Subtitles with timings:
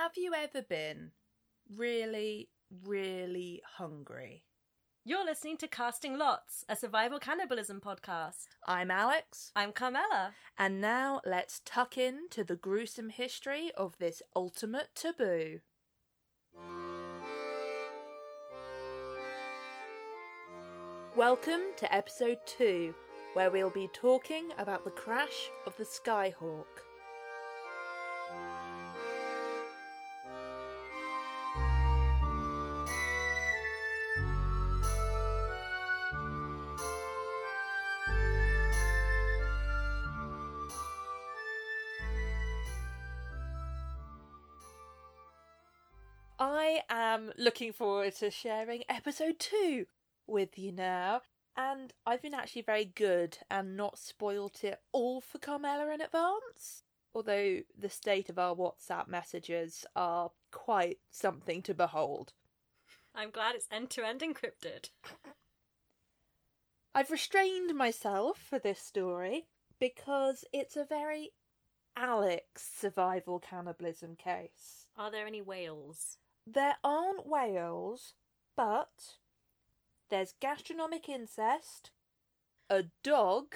[0.00, 1.10] Have you ever been
[1.74, 2.50] really,
[2.86, 4.44] really hungry?
[5.04, 8.46] You're listening to Casting Lots, a survival cannibalism podcast.
[8.64, 10.34] I'm Alex, I'm Carmela.
[10.56, 15.62] and now let's tuck in to the gruesome history of this ultimate taboo.
[21.16, 22.94] Welcome to episode 2,
[23.32, 26.87] where we'll be talking about the crash of the Skyhawk.
[46.88, 49.86] Am looking forward to sharing episode 2
[50.26, 51.22] with you now.
[51.56, 56.84] And I've been actually very good and not spoilt it all for Carmela in advance.
[57.14, 62.32] Although the state of our WhatsApp messages are quite something to behold.
[63.14, 64.90] I'm glad it's end to end encrypted.
[66.94, 69.46] I've restrained myself for this story
[69.80, 71.30] because it's a very
[71.96, 74.86] Alex survival cannibalism case.
[74.96, 76.18] Are there any whales?
[76.50, 78.14] There aren't whales,
[78.56, 79.16] but
[80.08, 81.90] there's gastronomic incest,
[82.70, 83.54] a dog.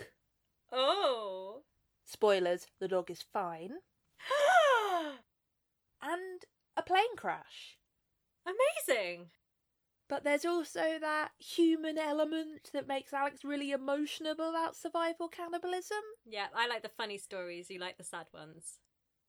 [0.70, 1.62] Oh!
[2.04, 3.78] Spoilers, the dog is fine.
[6.02, 6.44] And
[6.76, 7.78] a plane crash.
[8.44, 9.30] Amazing!
[10.08, 16.02] But there's also that human element that makes Alex really emotional about survival cannibalism.
[16.26, 18.80] Yeah, I like the funny stories, you like the sad ones.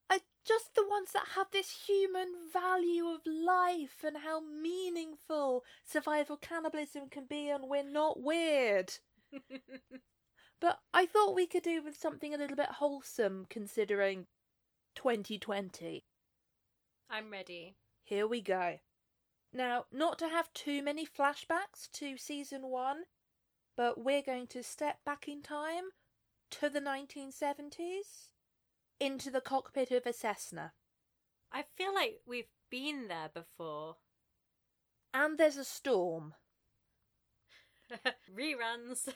[0.09, 6.37] I just the ones that have this human value of life and how meaningful survival
[6.37, 8.93] cannibalism can be, and we're not weird.
[10.63, 14.27] But I thought we could do with something a little bit wholesome considering
[14.95, 16.05] 2020.
[17.09, 17.75] I'm ready.
[18.01, 18.79] Here we go.
[19.51, 23.03] Now, not to have too many flashbacks to season one,
[23.75, 25.89] but we're going to step back in time
[26.51, 28.29] to the 1970s
[28.99, 30.73] into the cockpit of a Cessna.
[31.51, 33.97] I feel like we've been there before.
[35.13, 36.33] And there's a storm.
[38.35, 39.09] Reruns.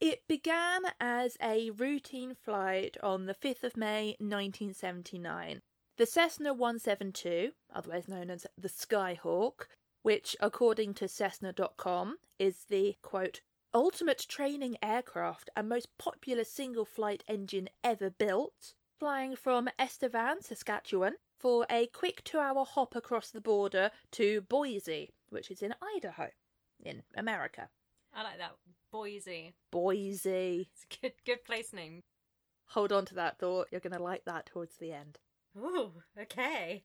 [0.00, 5.62] It began as a routine flight on the 5th of May 1979.
[5.96, 9.66] The Cessna 172, otherwise known as the Skyhawk,
[10.02, 13.40] which, according to Cessna.com, is the quote,
[13.74, 21.14] ultimate training aircraft and most popular single flight engine ever built, flying from Estevan, Saskatchewan,
[21.38, 26.28] for a quick two hour hop across the border to Boise, which is in Idaho,
[26.82, 27.68] in America.
[28.14, 28.52] I like that.
[28.92, 29.54] Boise.
[29.72, 30.68] Boise.
[30.72, 32.02] It's a good, good place name.
[32.68, 35.18] Hold on to that thought, you're going to like that towards the end.
[35.58, 36.84] Ooh, okay.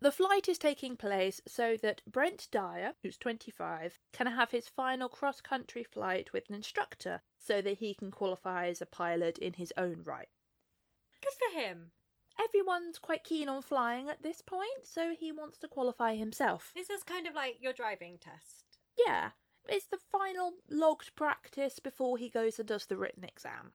[0.00, 5.08] The flight is taking place so that Brent Dyer, who's 25, can have his final
[5.08, 9.54] cross country flight with an instructor so that he can qualify as a pilot in
[9.54, 10.28] his own right.
[11.22, 11.92] Good for him.
[12.38, 16.72] Everyone's quite keen on flying at this point, so he wants to qualify himself.
[16.74, 18.78] This is kind of like your driving test.
[18.98, 19.30] Yeah,
[19.66, 23.72] it's the final logged practice before he goes and does the written exam.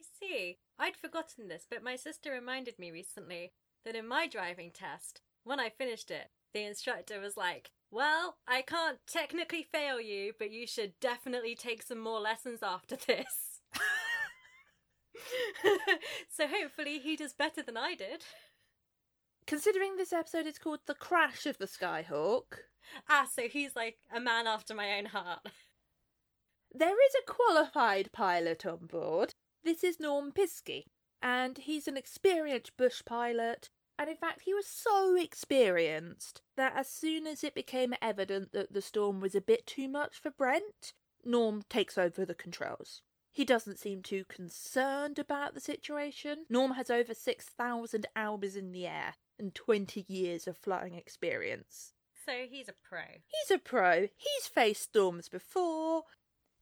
[0.00, 0.58] I see.
[0.78, 3.52] I'd forgotten this, but my sister reminded me recently
[3.84, 8.62] that in my driving test, when I finished it, the instructor was like, Well, I
[8.62, 13.60] can't technically fail you, but you should definitely take some more lessons after this.
[16.30, 18.24] so hopefully he does better than I did.
[19.46, 22.68] Considering this episode is called The Crash of the Skyhawk,
[23.08, 25.40] Ah, so he's like a man after my own heart.
[26.72, 29.34] There is a qualified pilot on board.
[29.64, 30.84] This is Norm Piskey,
[31.20, 33.70] and he's an experienced bush pilot.
[33.98, 38.72] And in fact, he was so experienced that as soon as it became evident that
[38.72, 40.92] the storm was a bit too much for Brent,
[41.24, 43.02] Norm takes over the controls.
[43.30, 46.44] He doesn't seem too concerned about the situation.
[46.50, 51.92] Norm has over 6,000 hours in the air and 20 years of flying experience.
[52.26, 53.00] So he's a pro.
[53.26, 54.08] He's a pro.
[54.16, 56.04] He's faced storms before.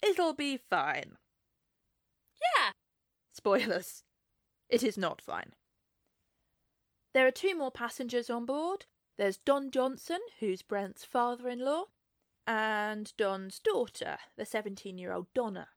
[0.02, 1.16] It'll be fine.
[2.40, 2.70] Yeah.
[3.32, 4.04] Spoilers.
[4.68, 5.52] It is not fine.
[7.12, 8.86] There are two more passengers on board.
[9.18, 11.86] There's Don Johnson, who's Brent's father in law,
[12.46, 15.68] and Don's daughter, the 17 year old Donna.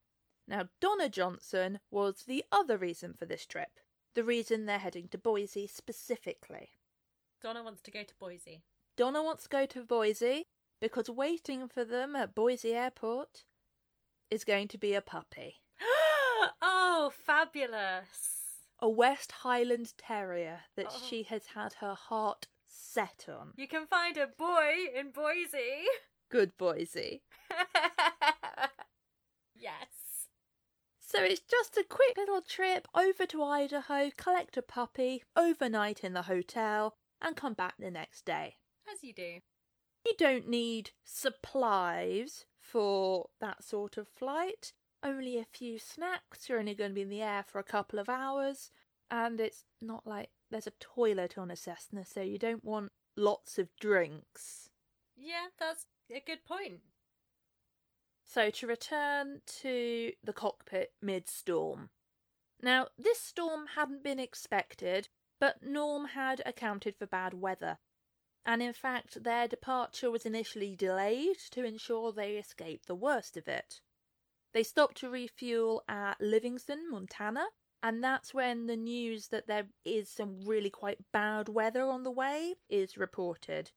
[0.47, 3.79] Now, Donna Johnson was the other reason for this trip,
[4.13, 6.71] the reason they're heading to Boise specifically.
[7.41, 8.63] Donna wants to go to Boise.
[8.95, 10.47] Donna wants to go to Boise
[10.79, 13.43] because waiting for them at Boise Airport
[14.29, 15.61] is going to be a puppy.
[16.61, 18.42] oh, fabulous.
[18.79, 21.01] A West Highland Terrier that Oh.
[21.09, 23.53] she has had her heart set on.
[23.55, 25.85] You can find a boy in Boise.
[26.29, 27.23] Good Boise.
[29.55, 30.27] yes.
[30.99, 36.13] So it's just a quick little trip over to Idaho, collect a puppy, overnight in
[36.13, 38.55] the hotel, and come back the next day.
[38.91, 39.39] As you do.
[40.05, 44.73] You don't need supplies for that sort of flight.
[45.03, 46.47] Only a few snacks.
[46.47, 48.71] You're only going to be in the air for a couple of hours.
[49.11, 53.59] And it's not like there's a toilet on a Cessna, so you don't want lots
[53.59, 54.69] of drinks.
[55.15, 56.79] Yeah, that's a good point.
[58.25, 61.89] So to return to the cockpit mid storm.
[62.61, 65.09] Now, this storm hadn't been expected,
[65.39, 67.77] but Norm had accounted for bad weather.
[68.45, 73.47] And in fact, their departure was initially delayed to ensure they escaped the worst of
[73.47, 73.81] it.
[74.53, 77.45] They stop to refuel at Livingston, Montana,
[77.81, 82.11] and that's when the news that there is some really quite bad weather on the
[82.11, 83.71] way is reported.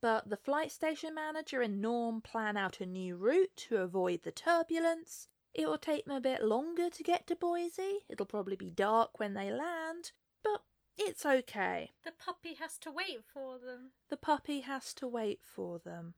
[0.00, 4.32] But the flight station manager and Norm plan out a new route to avoid the
[4.32, 5.28] turbulence.
[5.52, 8.04] It will take them a bit longer to get to Boise.
[8.08, 10.12] It'll probably be dark when they land,
[10.42, 10.62] but
[10.96, 11.92] it's okay.
[12.04, 13.92] The puppy has to wait for them.
[14.10, 16.14] The puppy has to wait for them.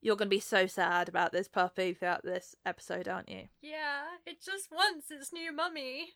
[0.00, 3.48] You're going to be so sad about this puppy throughout this episode, aren't you?
[3.60, 6.10] Yeah, it just wants its new mummy.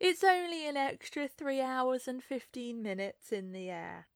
[0.00, 4.08] It's only an extra 3 hours and 15 minutes in the air.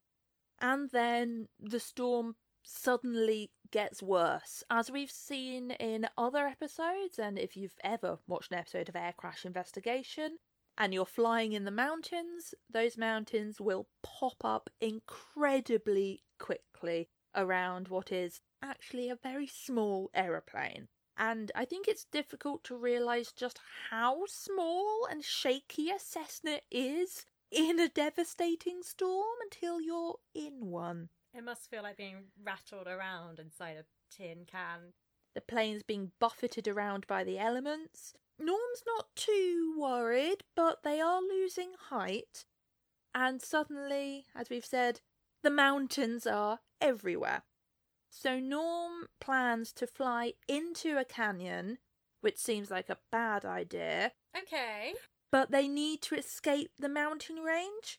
[0.61, 4.63] And then the storm suddenly gets worse.
[4.71, 9.15] As we've seen in other episodes, and if you've ever watched an episode of Air
[9.17, 10.37] Crash Investigation
[10.79, 18.13] and you're flying in the mountains, those mountains will pop up incredibly quickly around what
[18.13, 20.89] is actually a very small aeroplane.
[21.17, 27.27] And I think it's difficult to realise just how small and shaky a Cessna is
[27.51, 31.11] in a devastating storm until you're in one.
[31.35, 34.95] It must feel like being rattled around inside a tin can.
[35.35, 38.15] The plane's being buffeted around by the elements.
[38.39, 42.45] Norm's not too worried, but they are losing height.
[43.15, 45.01] And suddenly, as we've said,
[45.43, 47.43] the mountains are everywhere.
[48.11, 51.79] So Norm plans to fly into a canyon,
[52.21, 54.95] which seems like a bad idea, Okay.
[55.31, 57.99] but they need to escape the mountain range.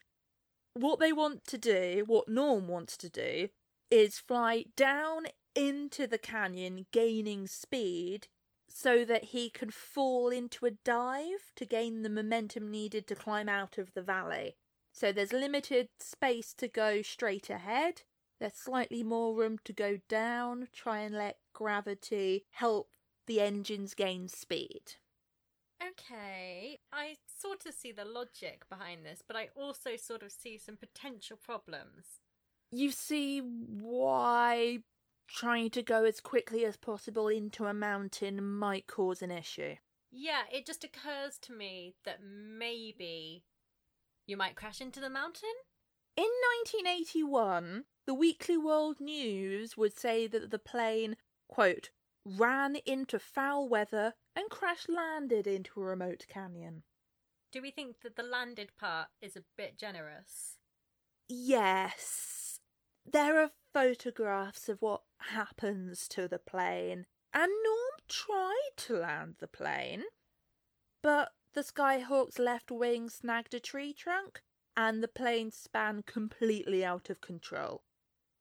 [0.75, 3.49] What they want to do, what Norm wants to do,
[3.89, 8.27] is fly down into the canyon, gaining speed,
[8.69, 13.47] so that he can fall into a dive to gain the momentum needed to climb
[13.47, 14.55] out of the valley.
[14.93, 18.03] So there's limited space to go straight ahead.
[18.39, 22.89] There's slightly more room to go down, try and let gravity help
[23.27, 24.95] the engines gain speed.
[25.81, 26.79] Okay.
[26.91, 30.77] I sort of see the logic behind this, but I also sort of see some
[30.77, 32.21] potential problems.
[32.71, 34.79] you see why
[35.27, 39.75] trying to go as quickly as possible into a mountain might cause an issue.
[40.11, 43.43] Yeah, it just occurs to me that maybe
[44.25, 45.53] you might crash into the mountain?
[46.15, 46.29] In
[46.65, 51.15] 1981, the Weekly World News would say that the plane,
[51.47, 51.89] quote,
[52.25, 56.83] ran into foul weather and crash landed into a remote canyon.
[57.51, 60.57] Do we think that the landed part is a bit generous?
[61.27, 62.59] Yes,
[63.05, 69.47] there are photographs of what happens to the plane, and Norm tried to land the
[69.47, 70.03] plane,
[71.01, 74.41] but the Skyhawk's left wing snagged a tree trunk,
[74.75, 77.83] and the plane span completely out of control.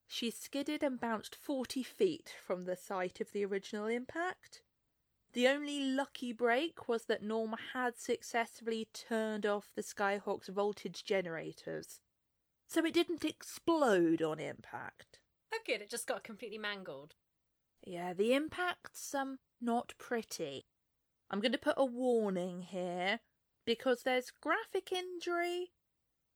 [0.07, 4.63] She skidded and bounced 40 feet from the site of the original impact.
[5.33, 12.01] The only lucky break was that Norma had successfully turned off the Skyhawk's voltage generators,
[12.69, 15.21] so it didn't explode on impact.
[15.53, 17.15] Oh, good, it just got completely mangled.
[17.83, 20.67] Yeah, the impact's um not pretty.
[21.33, 23.21] I'm going to put a warning here
[23.65, 25.73] because there's graphic injury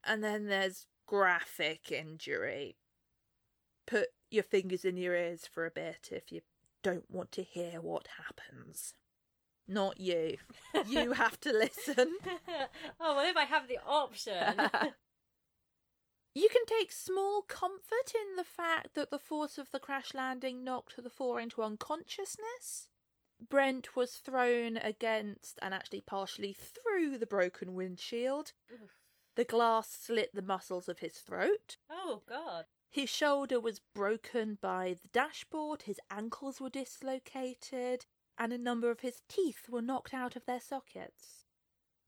[0.02, 2.78] and then there's graphic injury.
[3.86, 6.40] Put your fingers in your ears for a bit if you
[6.82, 8.94] don't want to hear what happens.
[9.68, 10.38] Not you.
[10.86, 12.16] You have to listen.
[13.00, 14.70] oh, well, if I have the option.
[16.36, 20.62] You can take small comfort in the fact that the force of the crash landing
[20.62, 22.88] knocked the four into unconsciousness.
[23.40, 28.52] Brent was thrown against and actually partially through the broken windshield.
[28.72, 28.90] Oof.
[29.34, 31.76] The glass slit the muscles of his throat.
[31.90, 32.64] oh, God.
[32.90, 38.06] His shoulder was broken by the dashboard, his ankles were dislocated,
[38.38, 41.44] and a number of his teeth were knocked out of their sockets.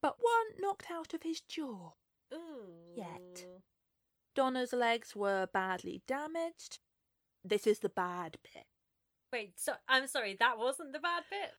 [0.01, 1.93] but one knocked out of his jaw.
[2.33, 2.95] Ooh.
[2.97, 3.45] Yet.
[4.35, 6.79] Donna's legs were badly damaged.
[7.45, 8.68] This is the bad bit.
[9.33, 11.53] Wait, so I'm sorry, that wasn't the bad bit?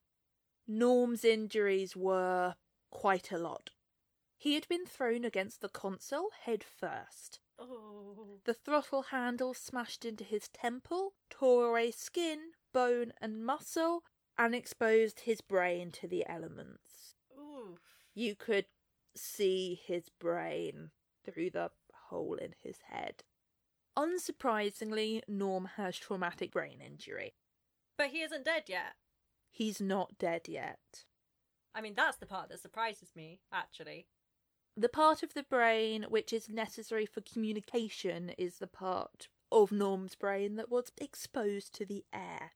[0.67, 2.55] Norm's injuries were
[2.91, 3.71] quite a lot.
[4.37, 7.39] He had been thrown against the console head first.
[7.59, 8.39] Oh.
[8.45, 12.39] The throttle handle smashed into his temple, tore away skin,
[12.73, 14.03] bone, and muscle,
[14.37, 17.15] and exposed his brain to the elements.
[17.37, 17.79] Oof.
[18.15, 18.65] You could
[19.15, 20.91] see his brain
[21.25, 21.71] through the
[22.07, 23.23] hole in his head.
[23.97, 27.33] Unsurprisingly, Norm has traumatic brain injury.
[27.99, 28.93] But he isn't dead yet.
[29.51, 31.03] He's not dead yet.
[31.75, 34.07] I mean, that's the part that surprises me, actually.
[34.77, 40.15] The part of the brain which is necessary for communication is the part of Norm's
[40.15, 42.53] brain that was exposed to the air.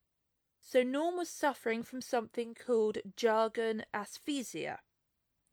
[0.62, 4.80] So Norm was suffering from something called jargon aphasia.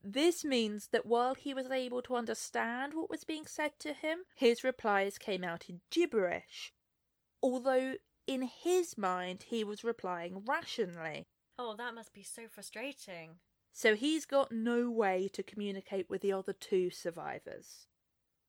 [0.05, 4.19] This means that while he was able to understand what was being said to him,
[4.37, 6.73] his replies came out in gibberish.
[7.43, 7.95] Although
[8.27, 11.27] in his mind he was replying rationally.
[11.59, 13.37] Oh, that must be so frustrating.
[13.73, 17.87] So he's got no way to communicate with the other two survivors.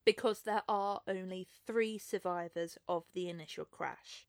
[0.06, 4.28] Because there are only three survivors of the initial crash.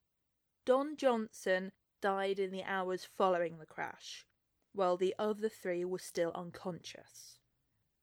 [0.67, 4.27] Don Johnson died in the hours following the crash,
[4.75, 7.39] while the other three were still unconscious.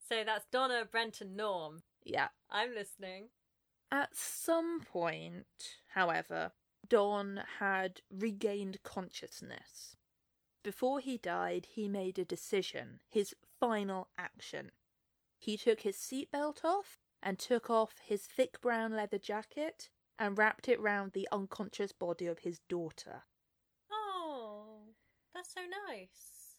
[0.07, 1.83] So that's Donna, Brent, and Norm.
[2.03, 2.29] Yeah.
[2.49, 3.29] I'm listening.
[3.91, 5.45] At some point,
[5.93, 6.51] however,
[6.89, 9.95] Don had regained consciousness.
[10.63, 14.71] Before he died, he made a decision, his final action.
[15.37, 20.67] He took his seatbelt off and took off his thick brown leather jacket and wrapped
[20.67, 23.23] it round the unconscious body of his daughter.
[23.91, 24.95] Oh,
[25.33, 26.57] that's so nice.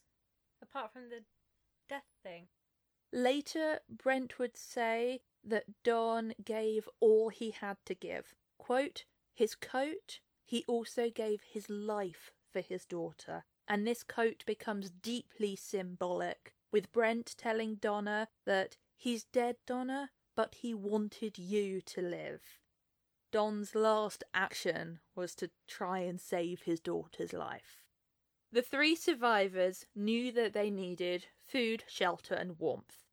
[0.61, 1.23] Apart from the
[1.87, 2.47] death thing.
[3.13, 8.33] Later, Brent would say that Don gave all he had to give.
[8.57, 14.89] Quote, his coat, he also gave his life for his daughter, and this coat becomes
[14.89, 22.01] deeply symbolic, with Brent telling Donna that he's dead, Donna, but he wanted you to
[22.01, 22.41] live.
[23.31, 27.81] Don's last action was to try and save his daughter's life.
[28.51, 33.05] The three survivors knew that they needed food, shelter, and warmth.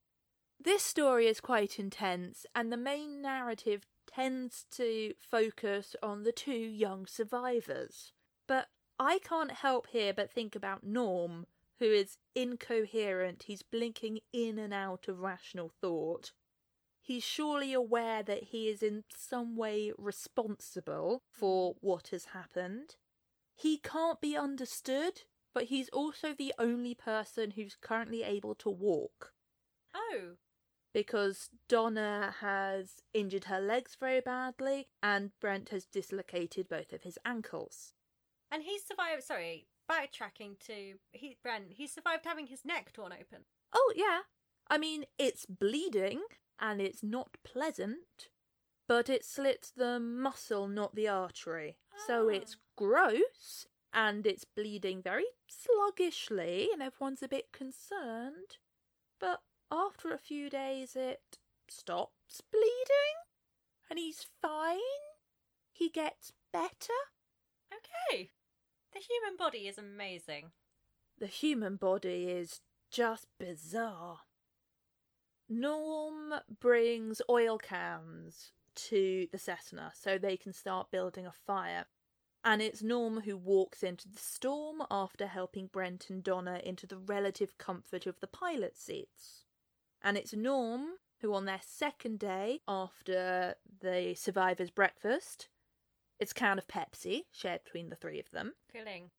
[0.61, 6.53] This story is quite intense, and the main narrative tends to focus on the two
[6.53, 8.13] young survivors.
[8.47, 11.47] But I can't help here but think about Norm,
[11.79, 16.33] who is incoherent, he's blinking in and out of rational thought.
[17.01, 21.77] He's surely aware that he is in some way responsible for mm.
[21.81, 22.97] what has happened.
[23.55, 25.23] He can't be understood,
[25.55, 29.33] but he's also the only person who's currently able to walk
[29.95, 30.37] Oh,
[31.03, 37.19] because Donna has injured her legs very badly and Brent has dislocated both of his
[37.25, 37.93] ankles.
[38.51, 39.23] and he survived.
[39.23, 41.75] Sorry, backtracking to he Brent.
[41.75, 43.45] He survived having his neck torn open.
[43.73, 44.21] Oh, yeah.
[44.69, 46.23] I mean, it's bleeding
[46.59, 48.29] and it's not pleasant,
[48.89, 51.77] but it slits the muscle, not the artery.
[52.09, 52.33] So Ah.
[52.33, 58.59] it's gross and it's bleeding very sluggishly, and everyone's a bit concerned.
[59.21, 63.19] But after a few days, it stops bleeding
[63.91, 64.79] and he's fine.
[65.73, 66.99] He gets better.
[67.73, 68.31] Okay,
[68.93, 70.53] the human body is amazing.
[71.19, 72.61] The human body is
[72.91, 74.21] just bizarre.
[75.49, 81.87] Norm brings oil cans to the Cessna so they can start building a fire.
[82.45, 86.97] And it's Norm who walks into the storm after helping Brent and Donna into the
[86.97, 89.45] relative comfort of the pilot seats.
[90.03, 95.49] And it's Norm who, on their second day after the survivors' breakfast,
[96.21, 99.11] it's a can of Pepsi shared between the three of them Filling.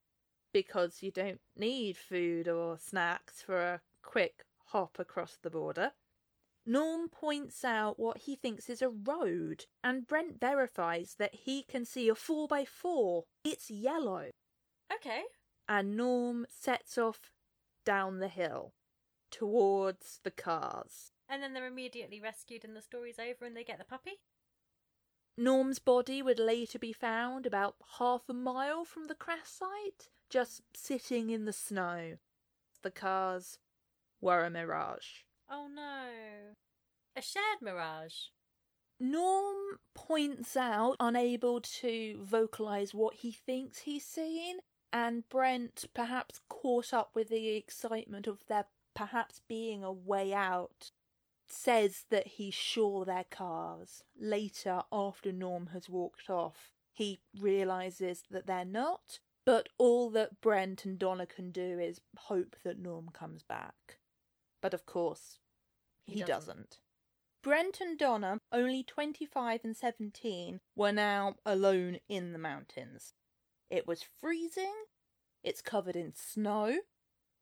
[0.53, 5.91] because you don't need food or snacks for a quick hop across the border.
[6.65, 11.83] Norm points out what he thinks is a road, and Brent verifies that he can
[11.83, 13.23] see a 4x4.
[13.43, 14.29] It's yellow.
[14.93, 15.23] Okay.
[15.67, 17.31] And Norm sets off
[17.85, 18.73] down the hill
[19.31, 21.11] towards the cars.
[21.27, 24.19] And then they're immediately rescued and the story's over and they get the puppy?
[25.37, 30.63] Norm's body would later be found about half a mile from the crash site, just
[30.75, 32.17] sitting in the snow.
[32.81, 33.57] The cars
[34.19, 35.23] were a mirage.
[35.49, 36.55] Oh no.
[37.15, 38.29] A shared mirage.
[38.99, 44.59] Norm points out, unable to vocalize what he thinks he's seeing,
[44.91, 48.65] and Brent, perhaps caught up with the excitement of their
[48.95, 50.91] perhaps being a way out,
[51.47, 54.03] says that he's sure they're cars.
[54.19, 60.85] Later, after Norm has walked off, he realizes that they're not, but all that Brent
[60.85, 63.97] and Donna can do is hope that Norm comes back.
[64.61, 65.39] But of course,
[66.05, 66.45] he, He doesn't.
[66.47, 66.77] doesn't.
[67.41, 73.13] Brent and Donna, only 25 and 17, were now alone in the mountains.
[73.69, 74.73] It was freezing,
[75.41, 76.79] it's covered in snow.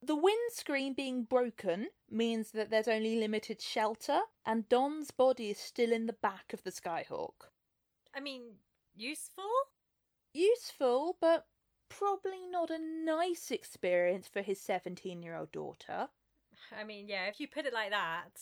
[0.01, 5.91] The windscreen being broken means that there's only limited shelter, and Don's body is still
[5.91, 7.49] in the back of the Skyhawk.
[8.13, 8.57] I mean,
[8.95, 9.49] useful?
[10.33, 11.47] Useful, but
[11.89, 16.09] probably not a nice experience for his 17 year old daughter.
[16.77, 18.39] I mean, yeah, if you put it like that.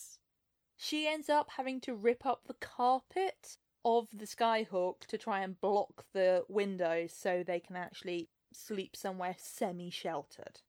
[0.77, 5.59] She ends up having to rip up the carpet of the Skyhawk to try and
[5.61, 10.61] block the windows so they can actually sleep somewhere semi sheltered.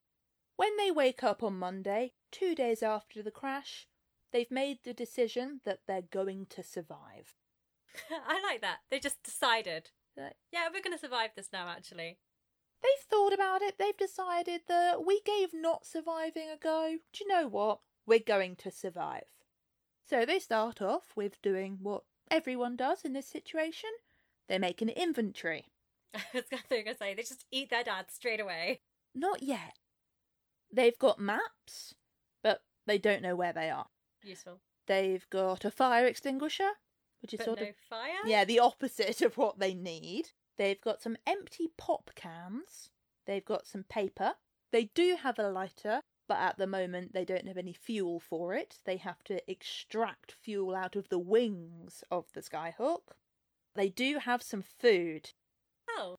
[0.56, 3.86] When they wake up on Monday, two days after the crash,
[4.32, 7.36] they've made the decision that they're going to survive.
[8.10, 8.78] I like that.
[8.90, 9.90] They just decided.
[10.16, 12.18] Yeah, we're going to survive this now, actually.
[12.82, 16.96] They've thought about it, they've decided that we gave not surviving a go.
[17.12, 17.80] Do you know what?
[18.06, 19.24] We're going to survive.
[20.08, 23.90] So they start off with doing what everyone does in this situation
[24.48, 25.66] they make an inventory.
[26.14, 28.80] I was going to say, they just eat their dad straight away.
[29.14, 29.74] Not yet.
[30.76, 31.94] They've got maps,
[32.42, 33.86] but they don't know where they are.
[34.22, 34.60] Useful.
[34.86, 36.70] They've got a fire extinguisher,
[37.22, 38.18] which is But sort no of fire?
[38.26, 40.30] yeah, the opposite of what they need.
[40.58, 42.90] They've got some empty pop cans.
[43.26, 44.34] They've got some paper.
[44.70, 48.52] They do have a lighter, but at the moment they don't have any fuel for
[48.54, 48.78] it.
[48.84, 53.16] They have to extract fuel out of the wings of the Skyhawk.
[53.74, 55.30] They do have some food.
[55.88, 56.16] Oh,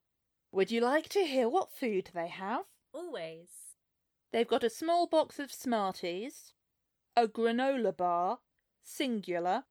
[0.52, 2.66] Would you like to hear what food they have?
[2.94, 3.67] always.
[4.32, 6.54] They've got a small box of Smarties,
[7.16, 8.40] a granola bar,
[8.84, 9.64] singular,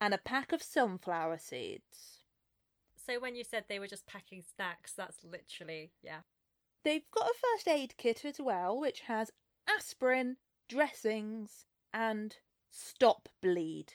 [0.00, 2.18] and a pack of sunflower seeds.
[2.94, 6.20] So when you said they were just packing snacks, that's literally, yeah.
[6.84, 9.30] They've got a first aid kit as well, which has
[9.68, 10.36] aspirin,
[10.68, 12.36] dressings, and
[12.70, 13.94] stop bleed.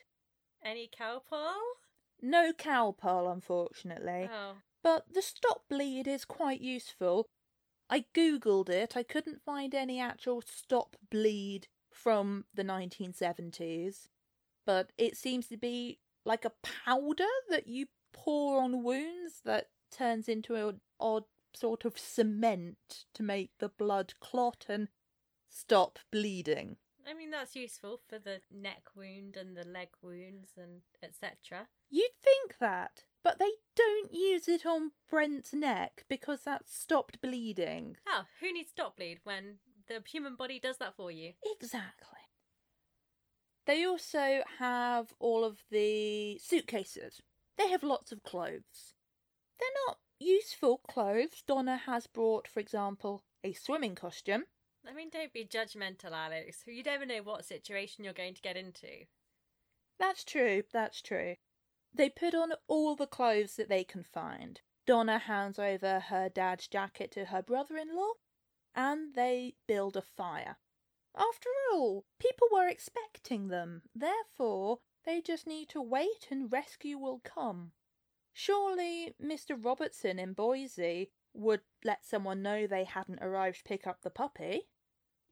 [0.64, 1.54] Any Calpol?
[2.22, 4.56] No Calpol, unfortunately, Oh.
[4.82, 7.28] but the stop bleed is quite useful.
[7.90, 14.08] I googled it, I couldn't find any actual stop bleed from the 1970s,
[14.66, 16.52] but it seems to be like a
[16.86, 21.24] powder that you pour on wounds that turns into an odd
[21.54, 24.90] sort of cement to make the blood clot and
[25.50, 26.78] stop bleeding.
[27.10, 31.68] I mean, that's useful for the neck wound and the leg wounds and etc.
[31.90, 37.98] You'd think that, but they don't use it on Brent's neck because that's stopped bleeding.
[38.08, 39.56] Oh, who needs stop bleed when
[39.88, 41.34] the human body does that for you?
[41.60, 42.08] Exactly.
[43.66, 47.22] They also have all of the suitcases.
[47.58, 48.94] They have lots of clothes.
[49.60, 51.44] They're not useful clothes.
[51.46, 54.46] Donna has brought, for example, a swimming costume.
[54.88, 56.64] I mean, don't be judgmental, Alex.
[56.66, 59.06] You never know what situation you're going to get into.
[60.00, 61.36] That's true, that's true.
[61.94, 64.62] They put on all the clothes that they can find.
[64.86, 68.14] Donna hands over her dad's jacket to her brother in law,
[68.76, 70.58] and they build a fire.
[71.16, 77.20] After all, people were expecting them, therefore, they just need to wait and rescue will
[77.24, 77.72] come.
[78.34, 79.58] Surely Mr.
[79.60, 84.68] Robertson in Boise would let someone know they hadn't arrived to pick up the puppy.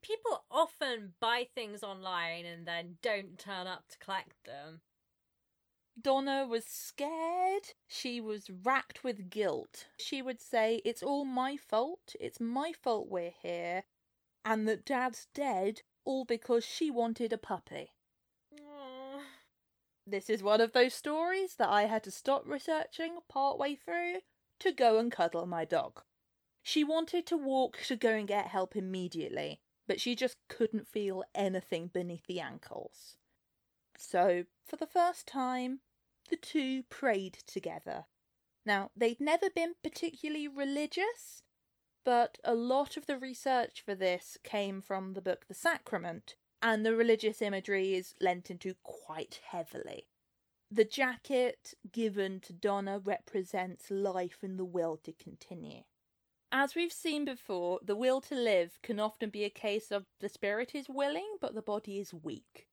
[0.02, 4.80] People often buy things online and then don't turn up to collect them.
[6.00, 7.72] Donna was scared.
[7.88, 9.86] She was racked with guilt.
[9.98, 12.14] She would say, It's all my fault.
[12.20, 13.84] It's my fault we're here.
[14.44, 17.92] And that Dad's dead, all because she wanted a puppy.
[18.54, 19.22] Aww.
[20.06, 24.20] This is one of those stories that I had to stop researching partway through
[24.60, 26.02] to go and cuddle my dog.
[26.62, 31.24] She wanted to walk to go and get help immediately, but she just couldn't feel
[31.34, 33.16] anything beneath the ankles.
[33.96, 35.80] So, for the first time,
[36.26, 38.06] the two prayed together.
[38.64, 41.42] Now, they'd never been particularly religious,
[42.04, 46.84] but a lot of the research for this came from the book The Sacrament, and
[46.84, 50.08] the religious imagery is lent into quite heavily.
[50.70, 55.82] The jacket given to Donna represents life and the will to continue.
[56.50, 60.28] As we've seen before, the will to live can often be a case of the
[60.28, 62.66] spirit is willing, but the body is weak.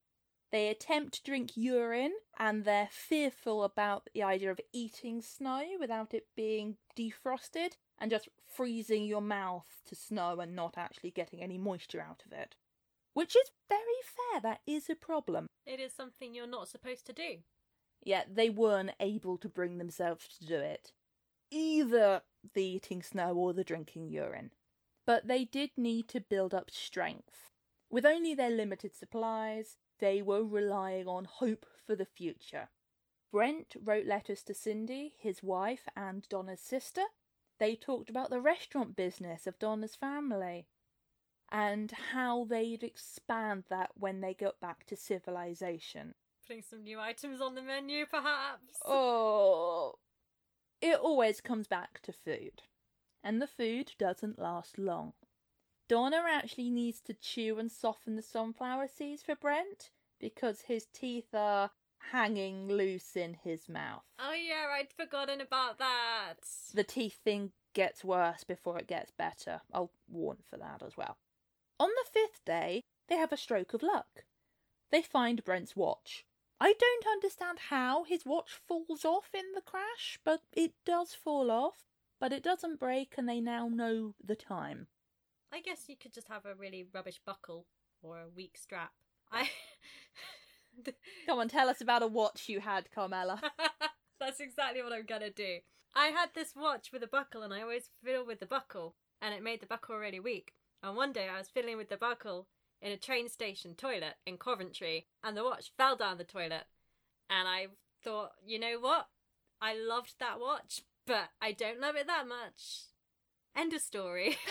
[0.54, 6.13] They attempt to drink urine and they're fearful about the idea of eating snow without
[6.13, 11.58] it being defrosted and just freezing your mouth to snow and not actually getting any
[11.58, 12.56] moisture out of it.
[13.16, 15.48] Which is very fair, that is a problem.
[15.66, 17.38] It is something you're not supposed to do.
[18.04, 20.92] Yet they weren't able to bring themselves to do it.
[21.50, 22.22] Either
[22.54, 24.52] the eating snow or the drinking urine.
[25.08, 27.50] But they did need to build up strength.
[27.89, 32.69] With only their limited supplies, they were relying on hope for the future.
[33.32, 37.03] Brent wrote letters to Cindy, his wife, and Donna's sister.
[37.60, 40.67] They talked about the restaurant business of Donna's family
[41.51, 46.15] and how they'd expand that when they got back to civilization.
[46.47, 48.65] Putting some new items on the menu, perhaps.
[48.86, 49.93] Oh,
[50.82, 52.63] it always comes back to food,
[53.23, 55.13] and the food doesn't last long.
[55.88, 61.34] Donna actually needs to chew and soften the sunflower seeds for Brent because his teeth
[61.34, 61.72] are
[62.12, 64.04] hanging loose in his mouth.
[64.19, 66.36] Oh yeah, I'd forgotten about that.
[66.74, 69.62] The teeth thing gets worse before it gets better.
[69.74, 71.17] I'll warn for that as well.
[71.80, 74.26] On the fifth day, they have a stroke of luck.
[74.91, 76.26] They find Brent's watch.
[76.60, 81.52] I don't understand how his watch falls off in the crash, but it does fall
[81.52, 81.89] off.
[82.19, 84.88] But it doesn't break, and they now know the time.
[85.54, 87.68] I guess you could just have a really rubbish buckle
[88.02, 88.92] or a weak strap.
[89.32, 89.52] I.
[91.28, 93.39] Come on, tell us about a watch you had, Carmela.
[94.20, 95.60] That's exactly what I'm gonna do.
[95.94, 99.36] I had this watch with a buckle, and I always fiddle with the buckle, and
[99.36, 100.54] it made the buckle really weak.
[100.82, 102.48] And one day I was fiddling with the buckle
[102.82, 106.63] in a train station toilet in Coventry, and the watch fell down the toilet.
[107.30, 107.68] And I
[108.04, 109.08] thought, you know what?
[109.62, 112.86] I loved that watch, but I don't love it that much.
[113.56, 114.38] End of story.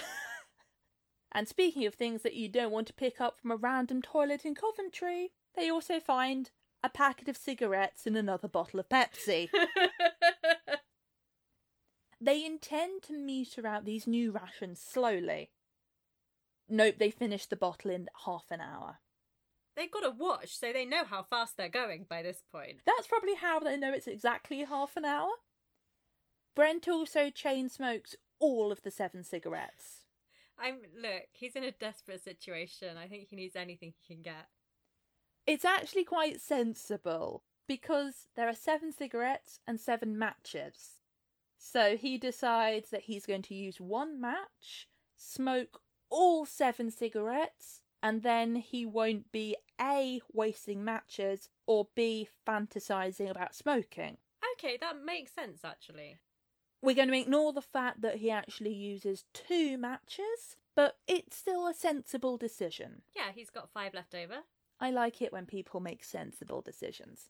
[1.35, 4.45] and speaking of things that you don't want to pick up from a random toilet
[4.45, 6.51] in Coventry, they also find
[6.85, 9.49] a packet of cigarettes and another bottle of Pepsi.
[12.21, 15.51] they intend to meter out these new rations slowly.
[16.69, 18.99] Nope, they finish the bottle in half an hour.
[19.77, 22.79] They've got a watch, so they know how fast they're going by this point.
[22.85, 25.31] That's probably how they know it's exactly half an hour.
[26.55, 30.02] Brent also chain smokes all of the seven cigarettes.
[30.59, 32.97] I'm look, he's in a desperate situation.
[32.97, 34.49] I think he needs anything he can get.
[35.47, 40.99] It's actually quite sensible because there are seven cigarettes and seven matches.
[41.59, 48.23] So he decides that he's going to use one match, smoke all seven cigarettes, and
[48.23, 54.19] then he won't be A, wasting matches, or B, fantasizing about smoking.
[54.55, 56.19] Okay, that makes sense actually.
[56.83, 61.69] We're going to ignore the fact that he actually uses two matches, but it's still
[61.69, 63.03] a sensible decision.
[63.15, 64.39] Yeah, he's got five left over.
[64.81, 67.29] I like it when people make sensible decisions.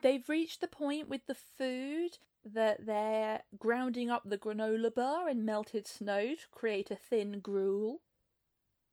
[0.00, 5.44] They've reached the point with the food that they're grounding up the granola bar in
[5.44, 8.02] melted snow to create a thin gruel.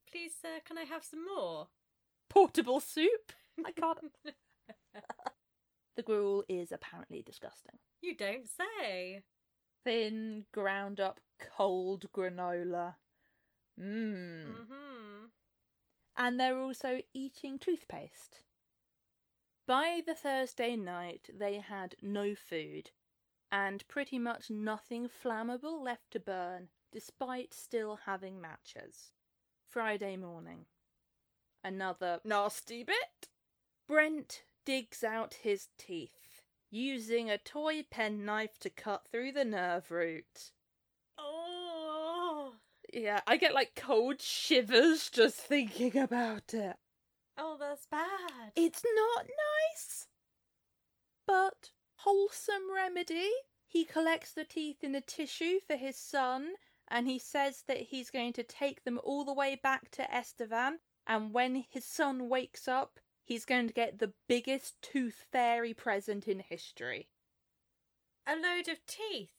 [0.10, 1.68] Please, sir, can I have some more?
[2.28, 3.34] Portable soup?
[3.66, 4.00] I can't.
[5.96, 7.78] the gruel is apparently disgusting.
[8.02, 9.24] You don't say.
[9.84, 11.20] Thin, ground up,
[11.58, 12.96] cold granola.
[13.80, 14.46] Mmm.
[14.46, 15.26] Mm-hmm.
[16.18, 18.44] And they're also eating toothpaste.
[19.68, 22.92] By the Thursday night, they had no food
[23.52, 29.12] and pretty much nothing flammable left to burn, despite still having matches.
[29.70, 30.66] Friday morning.
[31.64, 33.30] Another nasty bit.
[33.88, 40.52] Brent digs out his teeth, using a toy penknife to cut through the nerve root.
[41.18, 42.54] Oh!
[42.94, 46.76] Yeah, I get like cold shivers just thinking about it.
[47.38, 48.52] Oh, that's bad.
[48.56, 50.08] It's not nice.
[51.26, 53.30] But wholesome remedy.
[53.66, 56.56] He collects the teeth in a tissue for his son,
[56.90, 60.80] and he says that he's going to take them all the way back to Estevan.
[61.08, 63.00] And when his son wakes up,
[63.32, 67.08] he's going to get the biggest tooth fairy present in history.
[68.28, 69.32] A load of teeth?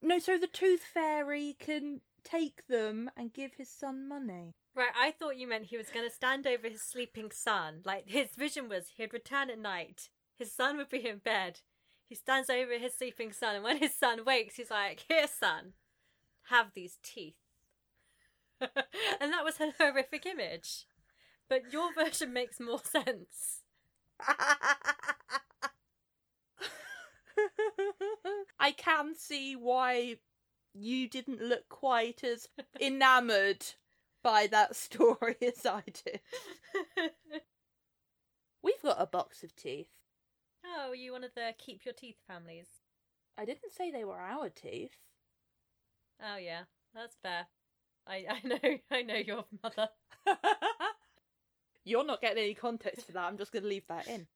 [0.00, 4.52] No, so the tooth fairy can take them and give his son money.
[4.72, 7.80] Right, I thought you meant he was going to stand over his sleeping son.
[7.84, 11.62] Like, his vision was he'd return at night, his son would be in bed,
[12.08, 15.72] he stands over his sleeping son, and when his son wakes, he's like, Here, son,
[16.50, 17.34] have these teeth.
[18.60, 20.86] and that was a horrific image.
[21.48, 23.62] But your version makes more sense.
[28.58, 30.16] I can see why
[30.74, 32.48] you didn't look quite as
[32.80, 33.64] enamoured
[34.22, 36.20] by that story as I did.
[38.62, 39.88] We've got a box of teeth.
[40.64, 42.66] Oh, are you one of the keep your teeth families?
[43.38, 44.96] I didn't say they were our teeth.
[46.20, 46.62] Oh, yeah,
[46.94, 47.46] that's fair.
[48.06, 49.88] I, I know, I know your mother.
[51.88, 53.24] You're not getting any context for that.
[53.24, 54.26] I'm just going to leave that in.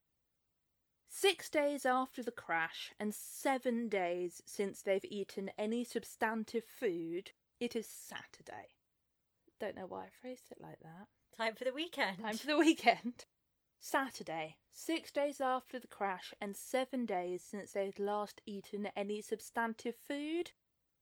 [1.06, 7.76] Six days after the crash, and seven days since they've eaten any substantive food, it
[7.76, 8.68] is Saturday.
[9.60, 11.08] Don't know why I phrased it like that.
[11.36, 12.20] Time for the weekend.
[12.20, 13.26] Time for the weekend.
[13.78, 19.96] Saturday, six days after the crash, and seven days since they'd last eaten any substantive
[19.96, 20.52] food,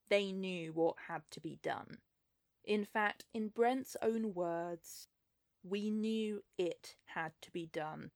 [0.08, 1.98] they knew what had to be done.
[2.64, 5.06] In fact, in Brent's own words,
[5.62, 8.10] we knew it had to be done.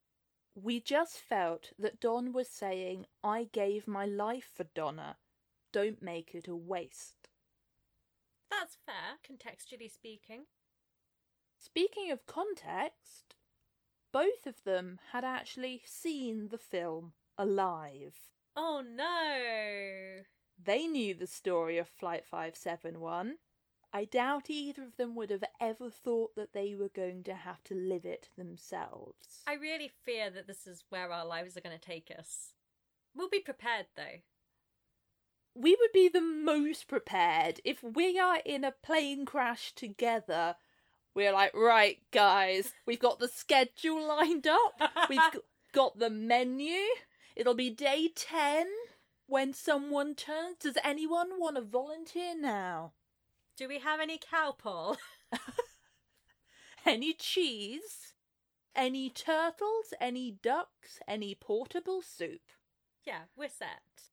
[0.55, 5.17] We just felt that Don was saying, I gave my life for Donna.
[5.73, 7.29] Don't make it a waste.
[8.51, 10.45] That's fair, contextually speaking.
[11.59, 13.35] Speaking of context,
[14.13, 18.15] both of them had actually seen the film Alive.
[18.55, 20.23] Oh no!
[20.63, 23.39] They knew the story of Flight 571.
[23.97, 27.63] I doubt either of them would have ever thought that they were going to have
[27.65, 29.45] to live it themselves.
[29.47, 32.55] I really fear that this is where our lives are going to take us.
[33.15, 34.23] We'll be prepared though.
[35.55, 40.57] We would be the most prepared if we are in a plane crash together.
[41.15, 45.21] We're like, right, guys, we've got the schedule lined up, we've
[45.73, 46.81] got the menu.
[47.37, 48.67] It'll be day 10
[49.29, 50.57] when someone turns.
[50.59, 52.95] Does anyone want to volunteer now?
[53.57, 54.97] Do we have any Calpol?
[56.87, 58.12] Any cheese?
[58.77, 59.95] Any turtles?
[60.01, 60.99] Any ducks?
[61.09, 62.43] Any portable soup?
[63.07, 64.11] yeah, we're set.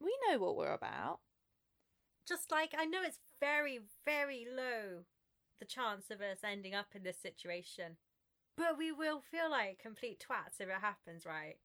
[0.00, 1.20] We know what we're about.
[2.26, 5.04] Just like I know it's very, very low
[5.60, 7.96] the chance of us ending up in this situation,
[8.56, 11.56] but we will feel like complete twats if it happens, right?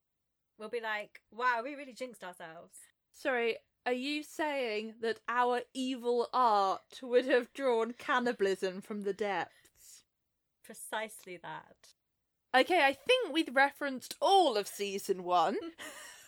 [0.58, 2.78] We'll be like, wow, we really jinxed ourselves.
[3.12, 10.04] Sorry, are you saying that our evil art would have drawn cannibalism from the depths?
[10.62, 11.94] Precisely that.
[12.54, 15.56] Okay, I think we've referenced all of season one.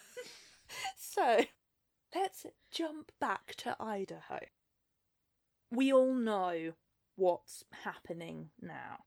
[0.97, 1.43] so,
[2.15, 4.39] let's jump back to Idaho.
[5.69, 6.75] We all know
[7.17, 8.99] what's happening now.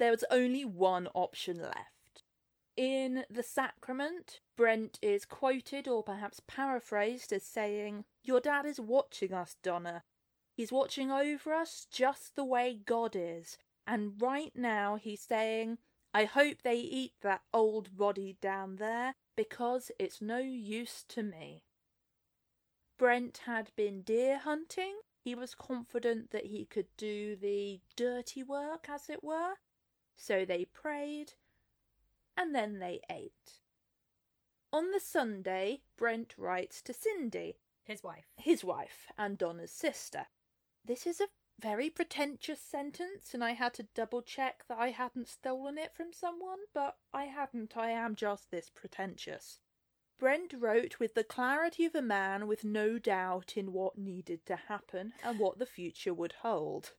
[0.00, 1.93] There's only one option left.
[2.76, 9.32] In The Sacrament, Brent is quoted or perhaps paraphrased as saying, Your dad is watching
[9.32, 10.02] us, Donna.
[10.56, 13.58] He's watching over us just the way God is.
[13.86, 15.78] And right now he's saying,
[16.12, 21.62] I hope they eat that old body down there because it's no use to me.
[22.98, 24.94] Brent had been deer hunting.
[25.24, 29.54] He was confident that he could do the dirty work, as it were.
[30.16, 31.32] So they prayed,
[32.36, 33.60] and then they ate.
[34.72, 38.26] On the Sunday, Brent writes to Cindy, His wife.
[38.36, 40.26] his wife, and Donna's sister.
[40.84, 41.28] This is a
[41.60, 46.12] very pretentious sentence, and I had to double check that I hadn't stolen it from
[46.12, 47.76] someone, but I hadn't.
[47.76, 49.60] I am just this pretentious.
[50.18, 54.56] Brent wrote with the clarity of a man with no doubt in what needed to
[54.56, 56.92] happen and what the future would hold.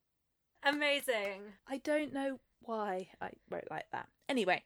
[0.64, 1.42] Amazing.
[1.68, 4.10] I don't know why I wrote like that.
[4.28, 4.64] Anyway,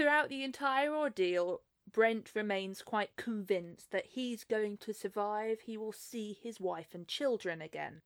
[0.00, 1.60] throughout the entire ordeal,
[1.92, 5.60] Brent remains quite convinced that he's going to survive.
[5.66, 8.00] He will see his wife and children again.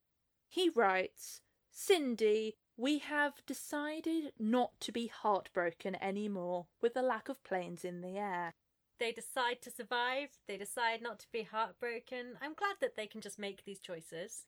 [0.49, 7.45] He writes, Cindy, we have decided not to be heartbroken anymore with the lack of
[7.45, 8.55] planes in the air.
[8.99, 10.31] They decide to survive.
[10.49, 12.39] They decide not to be heartbroken.
[12.43, 14.47] I'm glad that they can just make these choices.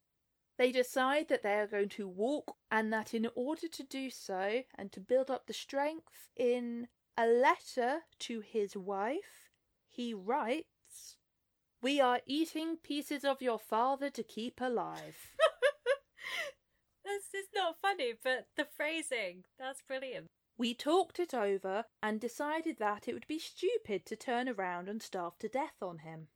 [0.59, 4.63] They decide that they are going to walk and that in order to do so
[4.77, 9.51] and to build up the strength, in a letter to his wife,
[9.89, 11.17] he writes,
[11.83, 15.35] We are eating pieces of your father to keep alive.
[17.07, 20.27] This is not funny, but the phrasing, that's brilliant.
[20.59, 25.01] We talked it over and decided that it would be stupid to turn around and
[25.01, 26.29] starve to death on him.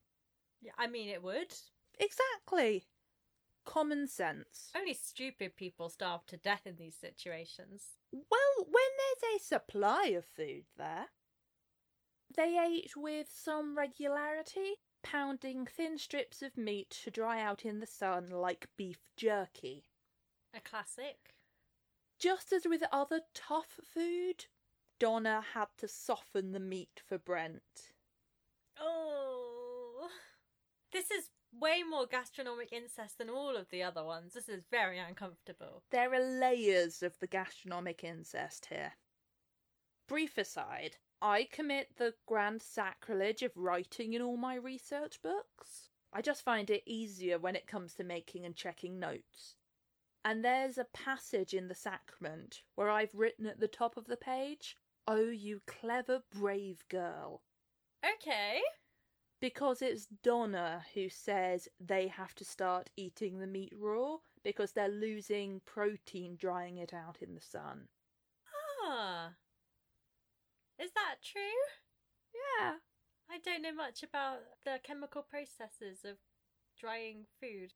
[0.62, 1.55] Yeah, I mean, it would.
[1.99, 2.85] Exactly.
[3.64, 4.71] Common sense.
[4.77, 7.83] Only stupid people starve to death in these situations.
[8.12, 11.09] Well, when there's a supply of food there,
[12.35, 17.87] they ate with some regularity, pounding thin strips of meat to dry out in the
[17.87, 19.85] sun like beef jerky.
[20.55, 21.35] A classic.
[22.18, 24.46] Just as with other tough food,
[24.99, 27.92] Donna had to soften the meat for Brent.
[28.79, 30.09] Oh.
[30.92, 34.34] This is way more gastronomic incest than all of the other ones.
[34.34, 35.82] This is very uncomfortable.
[35.90, 38.92] There are layers of the gastronomic incest here.
[40.08, 45.90] Brief aside, I commit the grand sacrilege of writing in all my research books.
[46.12, 49.56] I just find it easier when it comes to making and checking notes.
[50.24, 54.16] And there's a passage in the sacrament where I've written at the top of the
[54.16, 57.42] page, Oh, you clever, brave girl.
[58.04, 58.60] Okay.
[59.40, 64.88] Because it's Donna who says they have to start eating the meat raw because they're
[64.88, 67.88] losing protein drying it out in the sun.
[68.85, 69.31] Ah.
[70.79, 71.40] Is that true?
[72.61, 72.74] Yeah.
[73.31, 76.16] I don't know much about the chemical processes of
[76.79, 77.72] drying food.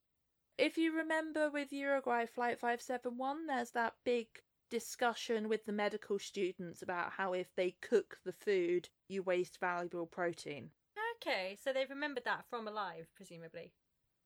[0.57, 4.27] If you remember with Uruguay Flight 571, there's that big
[4.70, 10.07] discussion with the medical students about how if they cook the food, you waste valuable
[10.07, 10.70] protein.
[11.16, 13.72] Okay, so they've remembered that from alive, presumably.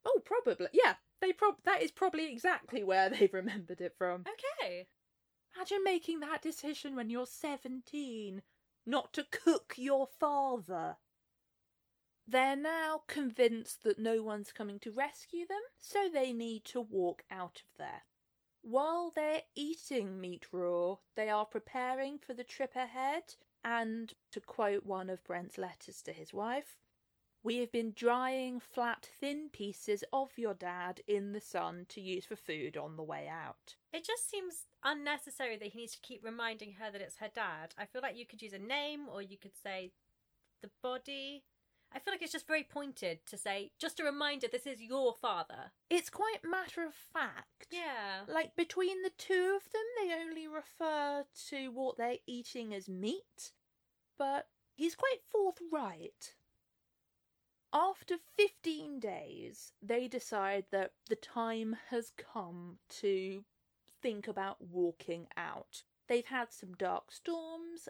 [0.05, 0.68] Oh, probably.
[0.72, 4.24] Yeah, they prob that is probably exactly where they've remembered it from.
[4.29, 4.87] Okay.
[5.57, 8.42] Imagine making that decision when you're 17,
[8.87, 10.96] not to cook your father.
[12.27, 17.24] They're now convinced that no one's coming to rescue them, so they need to walk
[17.31, 18.03] out of there.
[18.61, 24.87] While they're eating meat raw, they are preparing for the trip ahead, and to quote
[24.87, 26.79] one of Brent's letters to his wife,
[27.42, 32.25] we have been drying flat, thin pieces of your dad in the sun to use
[32.25, 33.77] for food on the way out.
[33.92, 37.75] It just seems unnecessary that he needs to keep reminding her that it's her dad.
[37.79, 39.92] I feel like you could use a name or you could say
[40.62, 41.44] the body.
[41.92, 45.14] I feel like it's just very pointed to say, just a reminder, this is your
[45.14, 45.72] father.
[45.88, 47.68] It's quite matter of fact.
[47.70, 48.22] Yeah.
[48.33, 53.53] Like between the two of them, they only refer to what they're eating as meat,
[54.18, 56.35] but he's quite forthright.
[57.72, 63.44] After 15 days, they decide that the time has come to
[64.03, 65.83] think about walking out.
[66.09, 67.88] They've had some dark storms,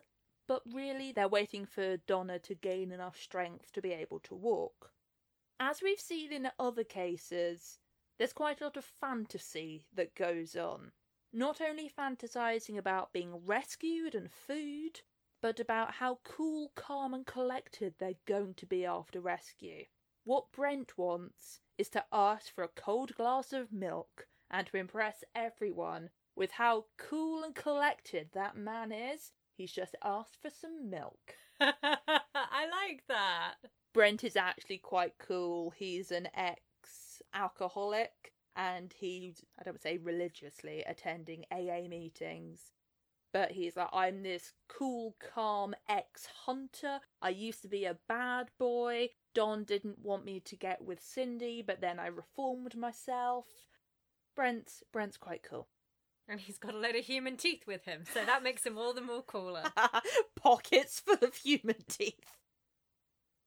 [0.49, 4.91] but really they're waiting for Donna to gain enough strength to be able to walk.
[5.61, 7.79] As we've seen in other cases,
[8.19, 10.91] there's quite a lot of fantasy that goes on.
[11.33, 15.03] Not only fantasizing about being rescued and food,
[15.41, 19.85] but about how cool, calm, and collected they're going to be after rescue.
[20.25, 25.23] What Brent wants is to ask for a cold glass of milk and to impress
[25.35, 29.33] everyone with how cool and collected that man is.
[29.59, 31.35] He's just asked for some milk.
[31.61, 33.55] I like that.
[33.93, 35.71] Brent is actually quite cool.
[35.77, 42.71] He's an ex alcoholic and he's, I don't say religiously, attending AA meetings.
[43.33, 47.01] But he's like, I'm this cool, calm ex hunter.
[47.21, 49.09] I used to be a bad boy.
[49.35, 53.47] Don didn't want me to get with Cindy, but then I reformed myself.
[54.37, 55.67] Brent's Brent's quite cool.
[56.29, 58.93] And he's got a load of human teeth with him, so that makes him all
[58.93, 59.65] the more cooler.
[60.37, 62.37] Pockets full of human teeth.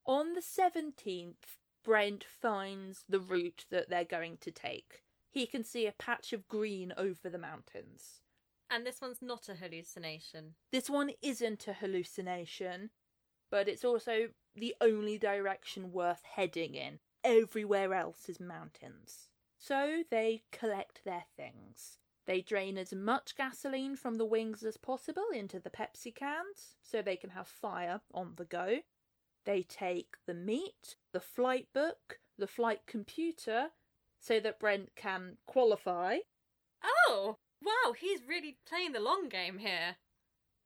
[0.05, 1.35] On the 17th,
[1.83, 5.03] Brent finds the route that they're going to take.
[5.29, 8.21] He can see a patch of green over the mountains.
[8.69, 10.55] And this one's not a hallucination.
[10.71, 12.89] This one isn't a hallucination,
[13.49, 16.99] but it's also the only direction worth heading in.
[17.23, 19.29] Everywhere else is mountains.
[19.57, 21.97] So they collect their things.
[22.27, 27.01] They drain as much gasoline from the wings as possible into the Pepsi cans so
[27.01, 28.79] they can have fire on the go.
[29.45, 33.69] They take the meat, the flight book, the flight computer
[34.19, 36.17] so that Brent can qualify.
[36.83, 39.97] Oh, wow, he's really playing the long game here.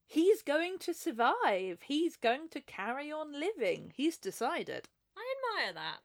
[0.07, 1.79] He's going to survive.
[1.83, 3.91] He's going to carry on living.
[3.95, 4.89] He's decided.
[5.17, 5.99] I admire that.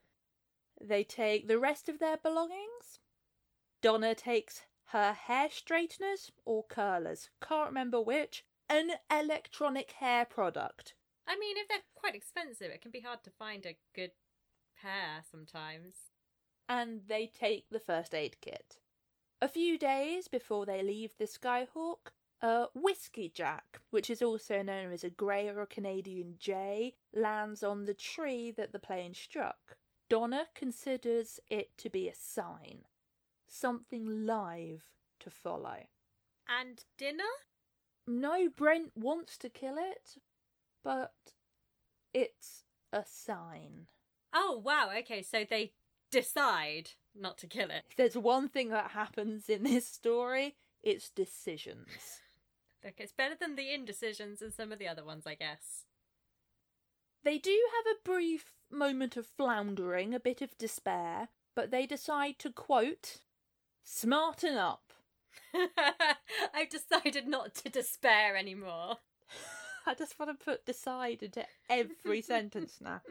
[0.81, 3.01] They take the rest of their belongings.
[3.83, 10.94] Donna takes her hair straighteners or curlers, can't remember which, an electronic hair product.
[11.26, 14.12] I mean, if they're quite expensive, it can be hard to find a good
[14.81, 15.94] pair sometimes.
[16.68, 18.79] And they take the first aid kit.
[19.40, 24.92] A few days before they leave the Skyhawk, a Whiskey Jack, which is also known
[24.92, 29.76] as a grey or a Canadian jay, lands on the tree that the plane struck.
[30.09, 32.87] Donna considers it to be a sign,
[33.51, 34.85] something live
[35.21, 35.87] to follow.
[36.49, 37.25] And dinner?
[38.07, 40.16] No, Brent wants to kill it,
[40.83, 41.12] but
[42.14, 43.89] it's a sign.
[44.33, 45.72] Oh, wow, okay, so they
[46.11, 47.85] decide not to kill it.
[47.91, 51.89] If there's one thing that happens in this story, it's decisions.
[52.85, 55.85] Look, it's better than the indecisions and some of the other ones, I guess.
[57.22, 62.39] They do have a brief moment of floundering, a bit of despair, but they decide
[62.39, 63.18] to quote,
[63.85, 64.93] smarten up.
[66.55, 68.97] I've decided not to despair anymore.
[69.87, 73.03] I just want to put decide into every sentence now.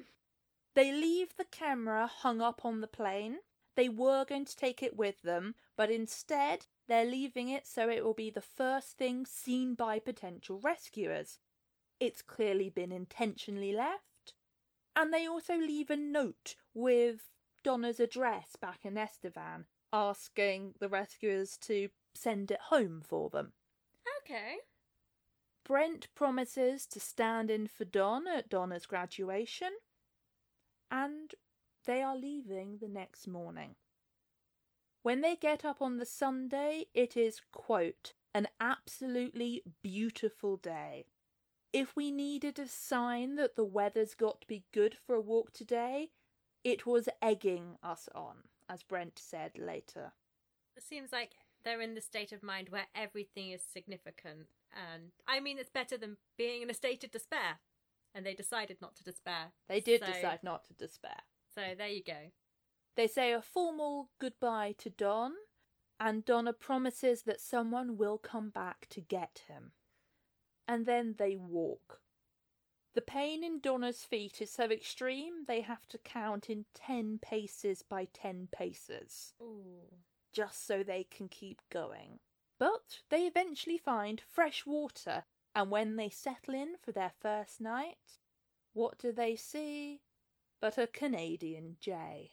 [0.75, 3.37] They leave the camera hung up on the plane.
[3.75, 8.03] They were going to take it with them, but instead they're leaving it so it
[8.03, 11.39] will be the first thing seen by potential rescuers.
[11.99, 14.33] It's clearly been intentionally left.
[14.95, 17.29] And they also leave a note with
[17.63, 23.53] Donna's address back in Estevan, asking the rescuers to send it home for them.
[24.21, 24.57] Okay.
[25.65, 29.69] Brent promises to stand in for Don at Donna's graduation,
[30.89, 31.35] and
[31.85, 33.75] they are leaving the next morning.
[35.03, 41.05] When they get up on the Sunday, it is, quote, an absolutely beautiful day.
[41.71, 45.53] If we needed a sign that the weather's got to be good for a walk
[45.53, 46.09] today,
[46.63, 48.37] it was egging us on,
[48.69, 50.13] as Brent said later.
[50.77, 51.31] It seems like
[51.63, 54.47] they're in the state of mind where everything is significant.
[54.71, 57.59] And I mean, it's better than being in a state of despair.
[58.15, 59.51] And they decided not to despair.
[59.67, 61.21] They did So- decide not to despair.
[61.53, 62.31] So there you go.
[62.95, 65.35] They say a formal goodbye to Don,
[65.99, 69.73] and Donna promises that someone will come back to get him.
[70.67, 72.01] And then they walk.
[72.95, 77.81] The pain in Donna's feet is so extreme they have to count in 10 paces
[77.81, 79.93] by 10 paces, Ooh.
[80.33, 82.19] just so they can keep going.
[82.57, 85.23] But they eventually find fresh water,
[85.55, 88.19] and when they settle in for their first night,
[88.73, 90.01] what do they see
[90.59, 92.31] but a Canadian jay?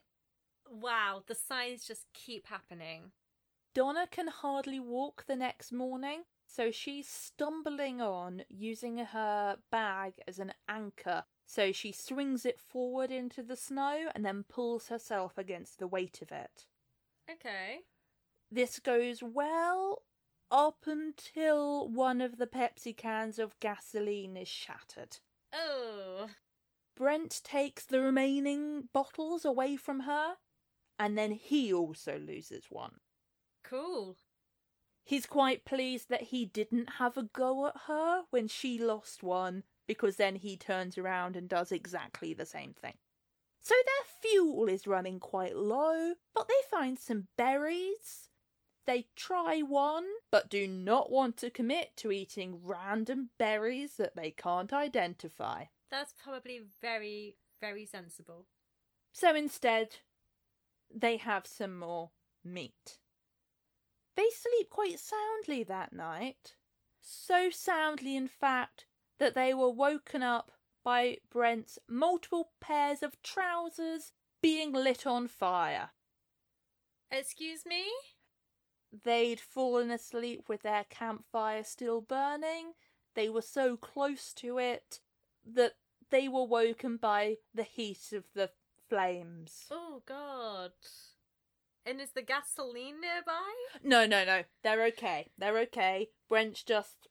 [0.68, 3.12] Wow, the signs just keep happening.
[3.74, 10.38] Donna can hardly walk the next morning, so she's stumbling on using her bag as
[10.38, 11.24] an anchor.
[11.44, 16.20] So she swings it forward into the snow and then pulls herself against the weight
[16.22, 16.66] of it.
[17.30, 17.80] Okay.
[18.50, 20.02] This goes well
[20.50, 25.18] up until one of the Pepsi cans of gasoline is shattered.
[25.52, 26.28] Oh.
[26.96, 30.36] Brent takes the remaining bottles away from her,
[30.98, 33.00] and then he also loses one.
[33.62, 34.16] Cool.
[35.06, 39.62] He's quite pleased that he didn't have a go at her when she lost one,
[39.86, 42.94] because then he turns around and does exactly the same thing.
[43.62, 48.30] So their fuel is running quite low, but they find some berries.
[48.84, 54.32] They try one, but do not want to commit to eating random berries that they
[54.32, 55.66] can't identify.
[55.88, 58.46] That's probably very, very sensible.
[59.12, 59.98] So instead,
[60.92, 62.10] they have some more
[62.44, 62.98] meat.
[64.16, 66.54] They sleep quite soundly that night.
[67.00, 68.86] So soundly, in fact,
[69.18, 70.50] that they were woken up
[70.82, 75.90] by Brent's multiple pairs of trousers being lit on fire.
[77.10, 77.84] Excuse me?
[79.04, 82.72] They'd fallen asleep with their campfire still burning.
[83.14, 85.00] They were so close to it
[85.44, 85.74] that
[86.10, 88.50] they were woken by the heat of the
[88.88, 89.66] flames.
[89.70, 90.72] Oh, God.
[91.86, 93.52] And is the gasoline nearby?
[93.82, 94.42] No, no, no.
[94.64, 95.30] They're okay.
[95.38, 96.08] They're okay.
[96.28, 97.06] Brent's just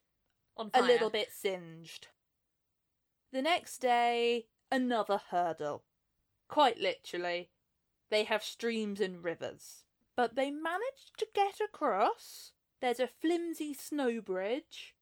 [0.56, 2.08] On a little bit singed.
[3.32, 5.84] The next day, another hurdle.
[6.48, 7.50] Quite literally,
[8.10, 9.84] they have streams and rivers.
[10.14, 12.52] But they manage to get across.
[12.80, 14.94] There's a flimsy snow bridge,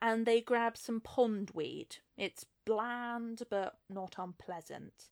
[0.00, 1.98] and they grab some pondweed.
[2.16, 5.10] It's bland, but not unpleasant.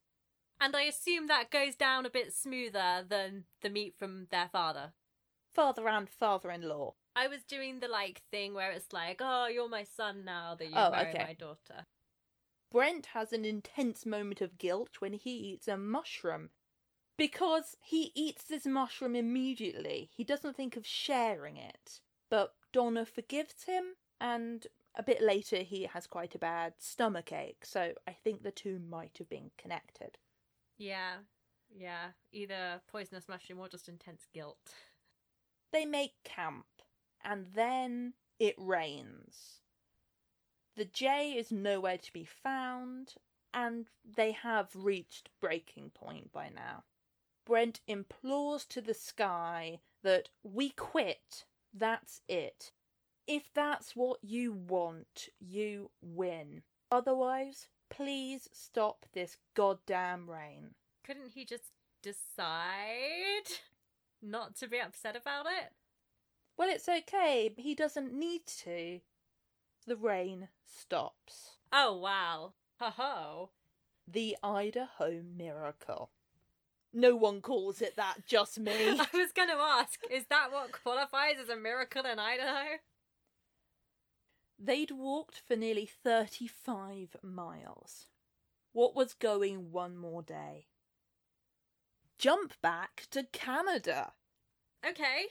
[0.61, 4.93] And I assume that goes down a bit smoother than the meat from their father.
[5.53, 6.95] Father and father in law.
[7.17, 10.67] I was doing the like thing where it's like, oh, you're my son now that
[10.67, 11.25] you Oh, married okay.
[11.25, 11.87] my daughter.
[12.71, 16.51] Brent has an intense moment of guilt when he eats a mushroom.
[17.17, 20.09] Because he eats this mushroom immediately.
[20.13, 22.01] He doesn't think of sharing it.
[22.31, 27.65] But Donna forgives him, and a bit later he has quite a bad stomach ache,
[27.65, 30.17] so I think the two might have been connected.
[30.81, 31.17] Yeah,
[31.71, 32.13] yeah.
[32.33, 34.73] Either poisonous mushroom or just intense guilt.
[35.73, 36.65] They make camp,
[37.23, 39.61] and then it rains.
[40.77, 43.13] The Jay is nowhere to be found,
[43.53, 46.85] and they have reached breaking point by now.
[47.45, 52.73] Brent implores to the sky that we quit, that's it.
[53.27, 56.63] If that's what you want, you win.
[56.91, 60.75] Otherwise, please stop this goddamn rain.
[61.05, 61.73] Couldn't he just
[62.03, 63.51] decide
[64.23, 65.73] not to be upset about it?
[66.57, 67.53] Well, it's okay.
[67.57, 69.01] He doesn't need to.
[69.87, 71.57] The rain stops.
[71.73, 72.53] Oh, wow.
[72.81, 73.51] Ho ho.
[74.07, 76.11] The Idaho miracle.
[76.93, 78.73] No one calls it that, just me.
[78.73, 82.79] I was going to ask, is that what qualifies as a miracle in Idaho?
[84.63, 88.07] They'd walked for nearly 35 miles.
[88.73, 90.67] What was going one more day?
[92.21, 94.13] jump back to Canada.
[94.87, 95.25] Okay.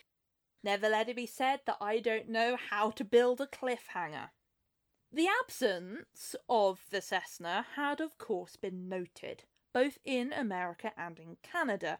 [0.63, 4.31] Never let it be said that I don't know how to build a cliffhanger.
[5.11, 11.37] The absence of the Cessna had, of course, been noted, both in America and in
[11.43, 11.99] Canada.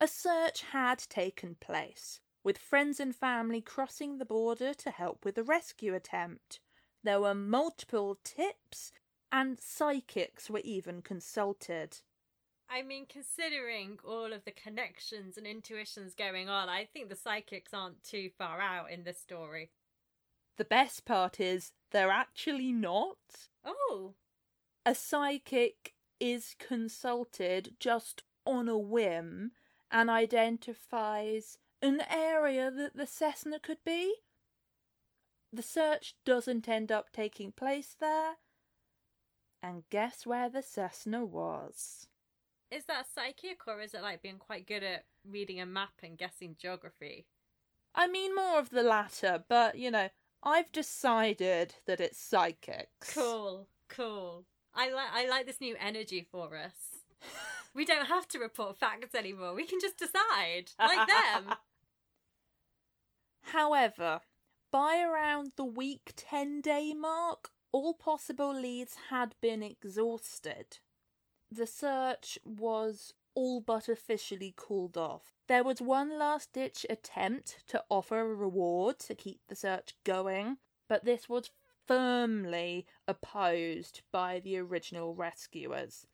[0.00, 5.34] A search had taken place, with friends and family crossing the border to help with
[5.34, 6.60] the rescue attempt.
[7.02, 8.92] There were multiple tips,
[9.32, 11.98] and psychics were even consulted.
[12.68, 17.74] I mean, considering all of the connections and intuitions going on, I think the psychics
[17.74, 19.70] aren't too far out in this story.
[20.56, 23.16] The best part is they're actually not.
[23.64, 24.14] Oh.
[24.86, 29.52] A psychic is consulted just on a whim
[29.90, 34.14] and identifies an area that the Cessna could be.
[35.52, 38.34] The search doesn't end up taking place there.
[39.62, 42.06] And guess where the Cessna was?
[42.70, 46.16] Is that psychic or is it like being quite good at reading a map and
[46.16, 47.26] guessing geography?
[47.94, 50.08] I mean, more of the latter, but you know,
[50.42, 53.12] I've decided that it's psychics.
[53.12, 54.44] Cool, cool.
[54.74, 57.02] I like I like this new energy for us.
[57.74, 59.54] we don't have to report facts anymore.
[59.54, 61.54] We can just decide, like them.
[63.52, 64.20] However,
[64.70, 70.78] by around the week 10 day mark, all possible leads had been exhausted.
[71.50, 75.34] The search was all but officially called off.
[75.48, 80.58] There was one last ditch attempt to offer a reward to keep the search going,
[80.88, 81.50] but this was
[81.88, 86.06] firmly opposed by the original rescuers.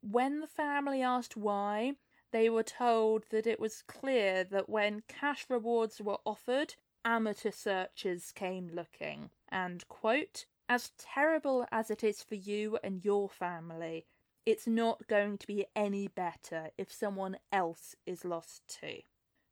[0.00, 1.94] When the family asked why,
[2.32, 6.74] they were told that it was clear that when cash rewards were offered,
[7.04, 13.28] amateur searchers came looking, and, quote, as terrible as it is for you and your
[13.28, 14.06] family,
[14.46, 19.00] it's not going to be any better if someone else is lost too.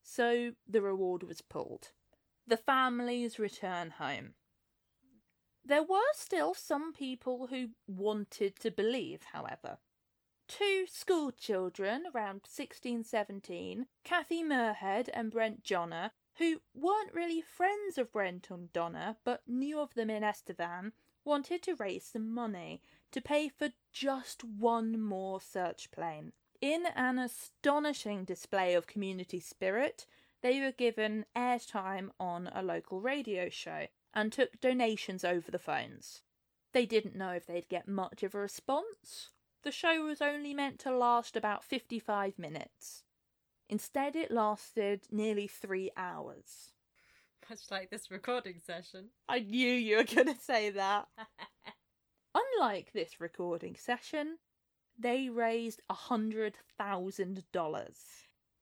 [0.03, 1.91] So the reward was pulled.
[2.47, 4.35] The families return home.
[5.65, 9.79] There were still some people who wanted to believe, however.
[10.49, 18.11] Two school children around 1617, Kathy Murhead and Brent Jonner, who weren't really friends of
[18.11, 22.81] Brent and Donna but knew of them in Estevan, wanted to raise some money
[23.13, 26.33] to pay for just one more search plane.
[26.63, 30.07] In an astonishing display of community spirit,
[30.41, 36.23] they were given airtime on a local radio show and took donations over the phones.
[36.73, 39.29] They didn't know if they'd get much of a response.
[39.63, 43.03] The show was only meant to last about 55 minutes.
[43.69, 46.73] Instead, it lasted nearly three hours.
[47.51, 49.09] Much like this recording session.
[49.29, 51.09] I knew you were going to say that.
[52.35, 54.39] Unlike this recording session,
[54.99, 56.55] they raised a $100,000.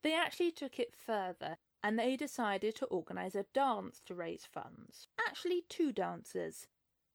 [0.02, 5.08] They actually took it further and they decided to organise a dance to raise funds.
[5.28, 6.66] Actually, two dances.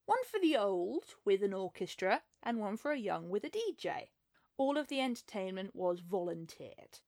[0.05, 4.09] One for the old with an orchestra and one for a young with a DJ.
[4.57, 6.99] All of the entertainment was volunteered.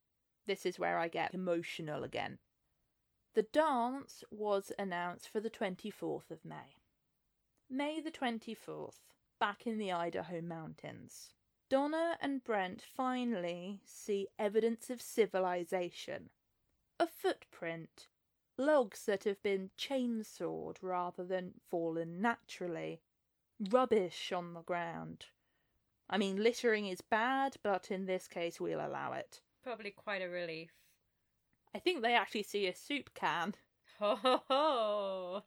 [0.46, 2.40] This is where I get emotional again.
[3.34, 6.78] The dance was announced for the 24th of May.
[7.70, 9.00] May the 24th,
[9.40, 11.34] back in the Idaho mountains.
[11.70, 16.30] Donna and Brent finally see evidence of civilization.
[17.00, 18.08] A footprint,
[18.58, 23.02] logs that have been chainsawed rather than fallen naturally,
[23.70, 25.26] rubbish on the ground.
[26.10, 29.42] I mean, littering is bad, but in this case we'll allow it.
[29.64, 30.72] Probably quite a relief.
[31.74, 33.56] I think they actually see a soup can.
[34.00, 35.44] Ho ho ho!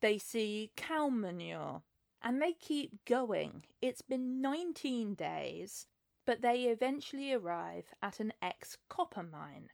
[0.00, 1.82] They see cow manure,
[2.22, 3.64] and they keep going.
[3.80, 5.86] It's been 19 days,
[6.26, 9.70] but they eventually arrive at an ex copper mine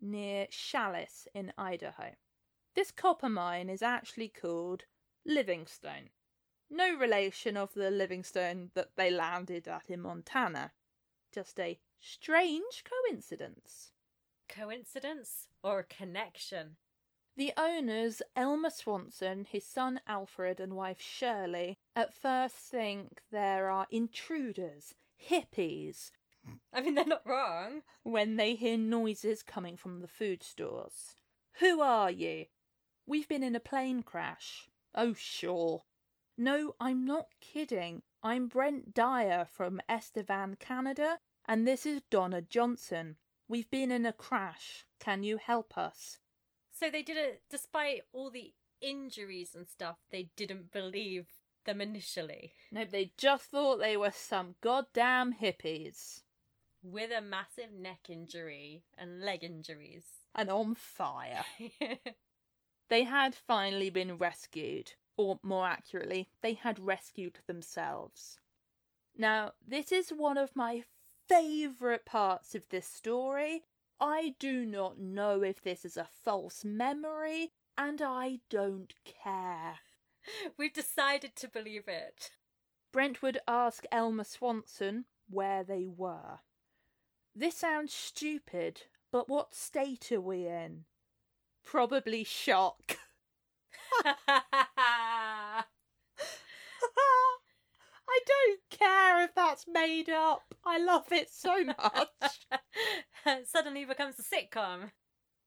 [0.00, 2.14] near Challis in Idaho.
[2.74, 4.84] This copper mine is actually called
[5.24, 6.10] Livingston.
[6.68, 10.72] No relation of the Livingston that they landed at in Montana.
[11.32, 13.92] Just a strange coincidence.
[14.48, 16.76] Coincidence or connection?
[17.36, 23.86] The owners, Elmer Swanson, his son Alfred, and wife Shirley, at first think there are
[23.90, 24.94] intruders,
[25.30, 26.10] hippies,
[26.72, 27.82] I mean, they're not wrong.
[28.02, 31.16] when they hear noises coming from the food stores.
[31.60, 32.46] Who are you?
[33.06, 34.68] We've been in a plane crash.
[34.94, 35.82] Oh, sure.
[36.36, 38.02] No, I'm not kidding.
[38.22, 43.16] I'm Brent Dyer from Estevan, Canada, and this is Donna Johnson.
[43.48, 44.84] We've been in a crash.
[44.98, 46.18] Can you help us?
[46.72, 51.26] So they did it despite all the injuries and stuff, they didn't believe
[51.64, 52.52] them initially.
[52.70, 56.22] No, they just thought they were some goddamn hippies.
[56.92, 60.04] With a massive neck injury and leg injuries.
[60.34, 61.44] And on fire.
[62.88, 68.38] they had finally been rescued, or more accurately, they had rescued themselves.
[69.16, 70.84] Now, this is one of my
[71.28, 73.64] favourite parts of this story.
[73.98, 79.78] I do not know if this is a false memory, and I don't care.
[80.58, 82.30] We've decided to believe it.
[82.92, 86.40] Brent would ask Elmer Swanson where they were.
[87.38, 90.86] This sounds stupid, but what state are we in?
[91.66, 92.96] Probably shock.
[94.02, 95.64] I
[98.24, 100.54] don't care if that's made up.
[100.64, 102.46] I love it so much.
[103.44, 104.92] Suddenly becomes a sitcom.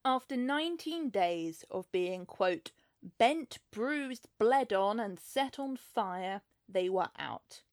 [0.05, 2.69] After 19 days of being, quote,
[3.17, 7.63] bent, bruised, bled on, and set on fire, they were out.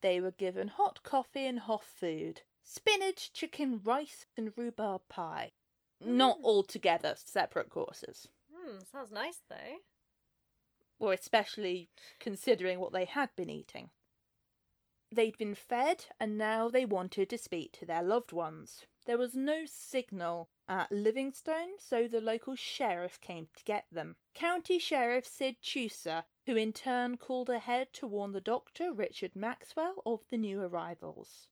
[0.00, 2.40] They were given hot coffee and hot food
[2.70, 5.50] spinach, chicken, rice, and rhubarb pie.
[6.00, 6.44] Not Mm.
[6.44, 8.28] altogether separate courses.
[8.52, 9.80] Hmm, sounds nice though.
[10.98, 13.90] or especially considering what they had been eating.
[15.10, 18.86] They'd been fed, and now they wanted to speak to their loved ones.
[19.06, 24.16] There was no signal at Livingston, so the local sheriff came to get them.
[24.34, 30.02] County Sheriff Sid Chusa, who in turn called ahead to warn the doctor, Richard Maxwell,
[30.06, 31.48] of the new arrivals.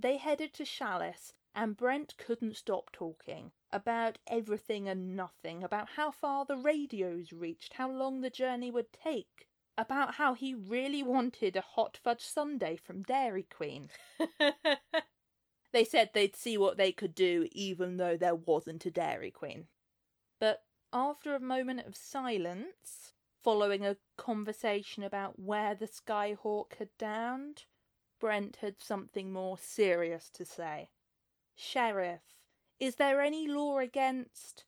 [0.00, 6.10] They headed to Challis, and Brent couldn't stop talking about everything and nothing, about how
[6.10, 9.46] far the radios reached, how long the journey would take,
[9.76, 13.90] about how he really wanted a hot fudge sundae from Dairy Queen.
[15.72, 19.68] They said they'd see what they could do, even though there wasn't a Dairy Queen.
[20.40, 27.66] But after a moment of silence, following a conversation about where the Skyhawk had downed,
[28.20, 30.90] Brent had something more serious to say.
[31.56, 32.20] Sheriff,
[32.78, 34.64] is there any law against.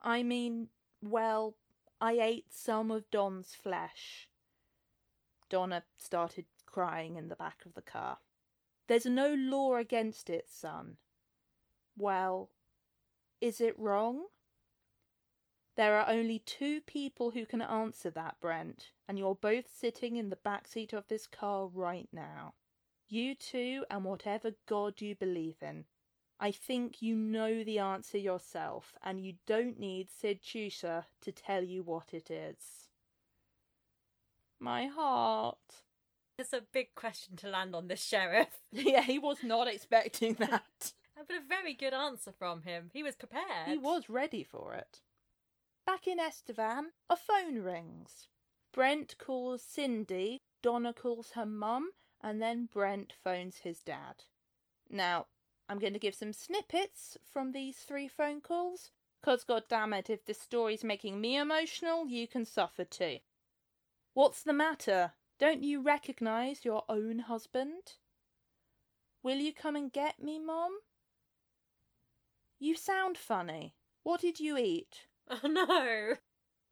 [0.00, 0.68] I mean,
[1.02, 1.56] well,
[2.00, 4.28] I ate some of Don's flesh.
[5.50, 8.18] Donna started crying in the back of the car.
[8.88, 10.96] There's no law against it, son.
[11.96, 12.50] Well,
[13.40, 14.24] is it wrong?
[15.76, 20.30] There are only two people who can answer that, Brent, and you're both sitting in
[20.30, 22.54] the back seat of this car right now.
[23.12, 25.84] You two and whatever God you believe in.
[26.40, 31.62] I think you know the answer yourself, and you don't need Sid Chusa to tell
[31.62, 32.88] you what it is.
[34.58, 35.84] My heart.
[36.38, 38.62] it's a big question to land on this sheriff.
[38.72, 40.94] Yeah, he was not expecting that.
[41.14, 42.88] But a very good answer from him.
[42.94, 43.68] He was prepared.
[43.68, 45.02] He was ready for it.
[45.84, 48.28] Back in Estevan, a phone rings.
[48.72, 51.90] Brent calls Cindy, Donna calls her mum,
[52.22, 54.24] and then Brent phones his dad.
[54.88, 55.26] Now,
[55.68, 60.40] I'm going to give some snippets from these three phone calls, because goddammit, if this
[60.40, 63.18] story's making me emotional, you can suffer too.
[64.14, 65.12] What's the matter?
[65.38, 67.94] Don't you recognise your own husband?
[69.22, 70.78] Will you come and get me, Mom?
[72.58, 73.74] You sound funny.
[74.02, 75.06] What did you eat?
[75.30, 76.16] Oh no!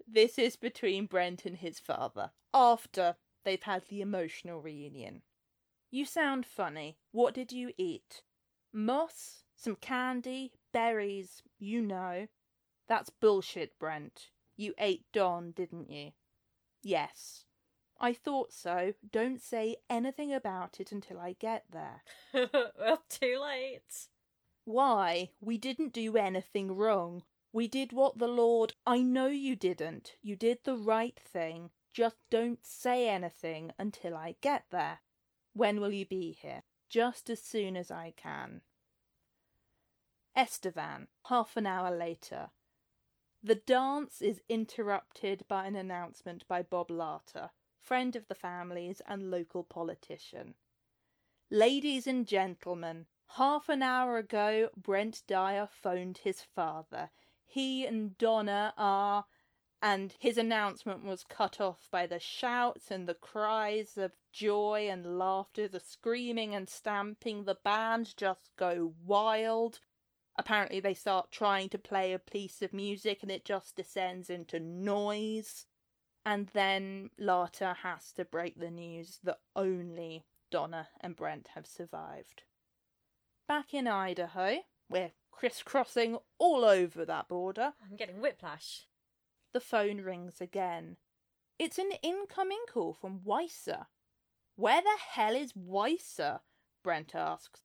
[0.07, 5.23] This is between Brent and his father, after they've had the emotional reunion.
[5.91, 6.99] You sound funny.
[7.11, 8.23] What did you eat?
[8.73, 12.29] Moss, some candy, berries, you know.
[12.89, 14.31] That's bullshit, Brent.
[14.57, 16.13] You ate Don, didn't you?
[16.83, 17.45] Yes.
[17.99, 18.95] I thought so.
[19.11, 22.03] Don't say anything about it until I get there.
[22.79, 24.09] well, too late.
[24.65, 25.31] Why?
[25.41, 27.25] We didn't do anything wrong.
[27.53, 28.75] We did what the Lord.
[28.87, 30.15] I know you didn't.
[30.23, 31.71] You did the right thing.
[31.93, 35.01] Just don't say anything until I get there.
[35.61, 36.63] When will you be here?
[36.89, 38.63] Just as soon as I can.
[40.35, 42.49] Estevan, half an hour later.
[43.43, 49.31] The dance is interrupted by an announcement by Bob Larter, friend of the family's and
[49.31, 50.55] local politician.
[51.51, 53.05] Ladies and gentlemen,
[53.37, 57.11] half an hour ago Brent Dyer phoned his father.
[57.45, 59.27] He and Donna are.
[59.83, 65.19] And his announcement was cut off by the shouts and the cries of joy and
[65.19, 67.45] laughter, the screaming and stamping.
[67.45, 69.81] The band just go wild.
[70.37, 74.61] Apparently, they start trying to play a piece of music and it just descends into
[74.61, 75.67] noise.
[76.27, 82.43] And then Larter has to break the news that only Donna and Brent have survived.
[83.49, 84.59] Back in Idaho,
[84.91, 88.87] we're crisscrossing all over that border, I'm getting whiplash.
[89.53, 90.97] The phone rings again.
[91.59, 93.87] It's an incoming call from Weiser.
[94.57, 96.41] Where the hell is Weiser?
[96.83, 97.61] Brent asks.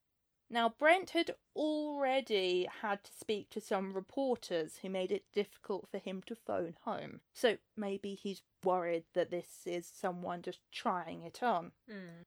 [0.50, 5.98] Now, Brent had already had to speak to some reporters who made it difficult for
[5.98, 7.22] him to phone home.
[7.34, 11.72] So maybe he's worried that this is someone just trying it on.
[11.90, 12.24] Hmm.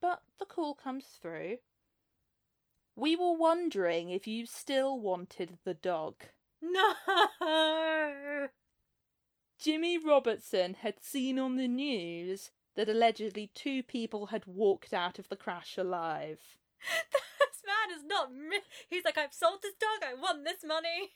[0.00, 1.58] But the call comes through.
[2.94, 6.16] We were wondering if you still wanted the dog.
[7.40, 8.48] No!
[9.58, 15.28] Jimmy Robertson had seen on the news that allegedly two people had walked out of
[15.28, 16.40] the crash alive.
[17.38, 18.32] this man is not.
[18.32, 20.08] Mi- He's like, I've sold this dog.
[20.08, 21.12] I want this money.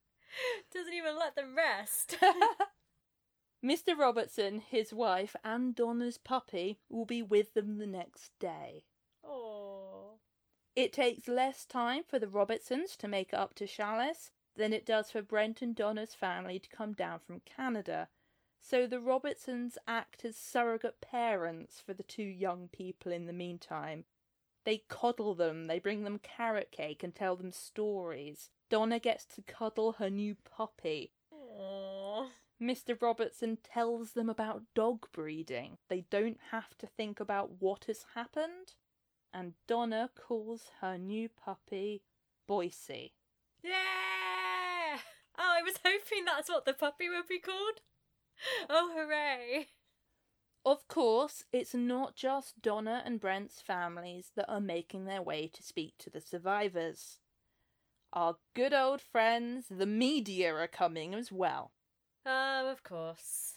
[0.72, 2.16] Doesn't even let them rest.
[3.64, 3.98] Mr.
[3.98, 8.84] Robertson, his wife, and Donna's puppy will be with them the next day.
[9.24, 10.18] Oh.
[10.76, 15.10] It takes less time for the Robertsons to make up to Challis than it does
[15.10, 18.08] for Brent and Donna's family to come down from Canada.
[18.60, 24.04] So the Robertsons act as surrogate parents for the two young people in the meantime.
[24.64, 28.50] They coddle them, they bring them carrot cake and tell them stories.
[28.68, 31.12] Donna gets to cuddle her new puppy.
[31.32, 32.30] Oh.
[32.60, 33.00] Mr.
[33.00, 35.78] Robertson tells them about dog breeding.
[35.88, 38.74] They don't have to think about what has happened.
[39.32, 42.02] And Donna calls her new puppy
[42.46, 43.12] Boise.
[43.62, 44.05] Yeah!
[45.66, 47.80] I was hoping that's what the puppy would be called.
[48.70, 49.66] Oh, hooray!
[50.64, 55.64] Of course, it's not just Donna and Brent's families that are making their way to
[55.64, 57.18] speak to the survivors.
[58.12, 61.72] Our good old friends, the media, are coming as well.
[62.24, 63.54] Oh, of course.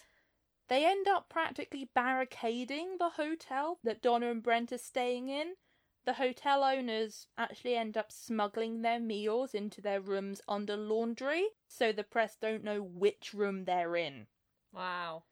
[0.68, 5.54] They end up practically barricading the hotel that Donna and Brent are staying in.
[6.06, 11.92] The hotel owners actually end up smuggling their meals into their rooms under laundry, so
[11.92, 14.28] the press don't know which room they're in.
[14.72, 15.24] Wow.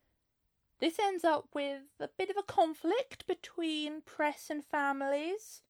[0.80, 5.62] This ends up with a bit of a conflict between press and families,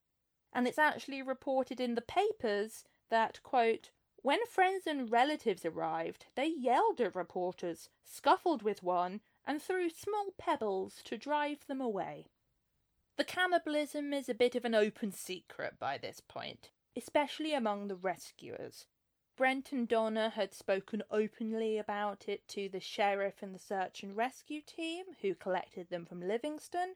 [0.51, 3.91] and it's actually reported in the papers that, quote,
[4.23, 10.33] when friends and relatives arrived, they yelled at reporters, scuffled with one, and threw small
[10.37, 12.25] pebbles to drive them away.
[13.17, 17.95] The cannibalism is a bit of an open secret by this point, especially among the
[17.95, 18.85] rescuers.
[19.35, 24.15] Brent and Donna had spoken openly about it to the sheriff and the search and
[24.15, 26.93] rescue team who collected them from Livingston.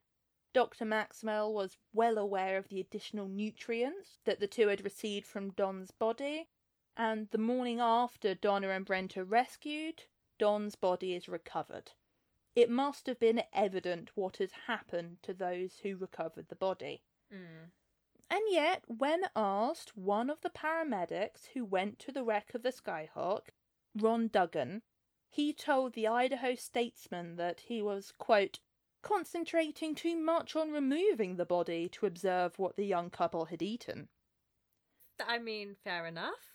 [0.53, 0.85] Dr.
[0.85, 5.89] Maxwell was well aware of the additional nutrients that the two had received from Don's
[5.89, 6.49] body,
[6.95, 10.03] and the morning after Donna and Brent are rescued,
[10.37, 11.93] Don's body is recovered.
[12.55, 17.01] It must have been evident what had happened to those who recovered the body.
[17.33, 17.71] Mm.
[18.29, 22.71] And yet, when asked, one of the paramedics who went to the wreck of the
[22.71, 23.49] Skyhawk,
[23.95, 24.81] Ron Duggan,
[25.29, 28.59] he told the Idaho Statesman that he was, quote,
[29.01, 34.09] concentrating too much on removing the body to observe what the young couple had eaten.
[35.19, 36.50] I mean, fair enough.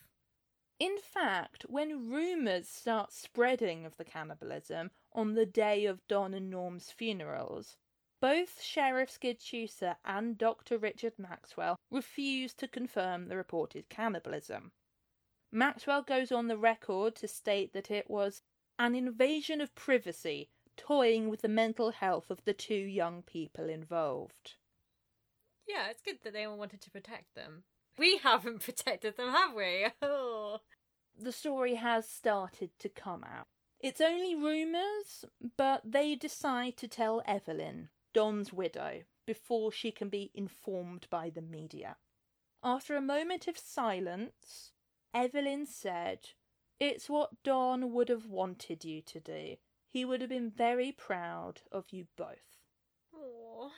[0.78, 6.50] In fact, when rumours start spreading of the cannibalism on the day of Don and
[6.50, 7.78] Norm's funerals,
[8.20, 10.76] both Sheriff Skid Schuster and Dr.
[10.76, 14.72] Richard Maxwell refuse to confirm the reported cannibalism.
[15.50, 18.42] Maxwell goes on the record to state that it was
[18.78, 24.56] an invasion of privacy, toying with the mental health of the two young people involved.
[25.66, 27.64] Yeah, it's good that they all wanted to protect them.
[27.98, 29.86] We haven't protected them, have we?
[30.02, 30.60] Oh.
[31.18, 33.46] The story has started to come out.
[33.80, 35.24] It's only rumours,
[35.56, 41.42] but they decide to tell Evelyn, Don's widow, before she can be informed by the
[41.42, 41.96] media.
[42.62, 44.72] After a moment of silence,
[45.14, 46.30] Evelyn said,
[46.80, 49.56] It's what Don would have wanted you to do.
[49.88, 52.60] He would have been very proud of you both.
[53.14, 53.70] Aw.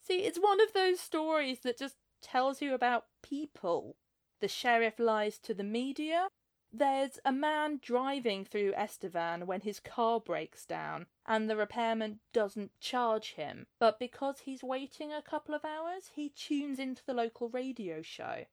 [0.00, 3.96] See, it's one of those stories that just tells you about people.
[4.40, 6.28] The sheriff lies to the media.
[6.72, 12.80] There's a man driving through Estevan when his car breaks down, and the repairman doesn't
[12.80, 13.66] charge him.
[13.78, 18.46] But because he's waiting a couple of hours, he tunes into the local radio show.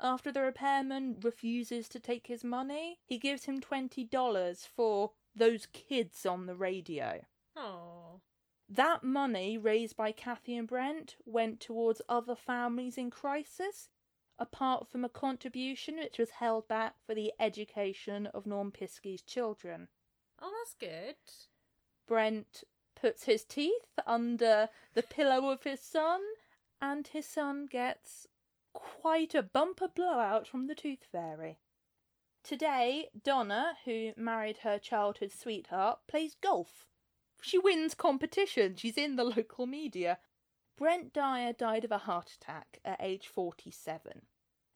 [0.00, 6.26] After the repairman refuses to take his money, he gives him $20 for those kids
[6.26, 7.24] on the radio.
[7.56, 7.91] Aw.
[8.74, 13.90] That money raised by Kathy and Brent went towards other families in crisis,
[14.38, 19.88] apart from a contribution which was held back for the education of Norm Piskey's children.
[20.40, 21.16] Oh, that's good.
[22.08, 22.64] Brent
[22.94, 26.22] puts his teeth under the pillow of his son,
[26.80, 28.26] and his son gets
[28.72, 31.58] quite a bumper blowout from the tooth fairy.
[32.42, 36.86] Today, Donna, who married her childhood sweetheart, plays golf.
[37.42, 38.76] She wins competition.
[38.76, 40.18] She's in the local media.
[40.78, 44.22] Brent Dyer died of a heart attack at age 47.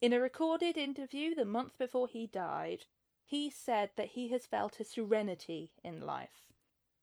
[0.00, 2.84] In a recorded interview the month before he died,
[3.24, 6.52] he said that he has felt a serenity in life.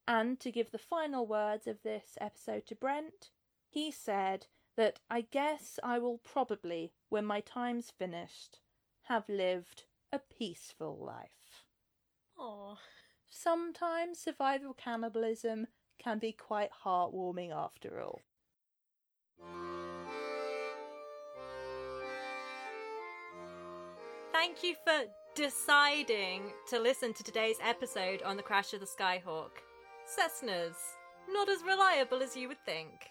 [0.05, 3.32] And to give the final words of this episode to Brent,
[3.70, 8.59] he said that I guess I will probably, when my time's finished,
[9.03, 11.66] have lived a peaceful life.
[12.38, 12.78] Aww.
[13.36, 15.66] Sometimes survival cannibalism
[15.98, 18.22] can be quite heartwarming after all.
[24.32, 29.50] Thank you for deciding to listen to today's episode on the crash of the Skyhawk.
[30.06, 30.76] Cessnas,
[31.28, 33.10] not as reliable as you would think.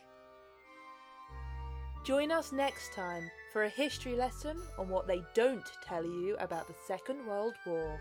[2.04, 6.68] Join us next time for a history lesson on what they don't tell you about
[6.68, 8.00] the Second World War.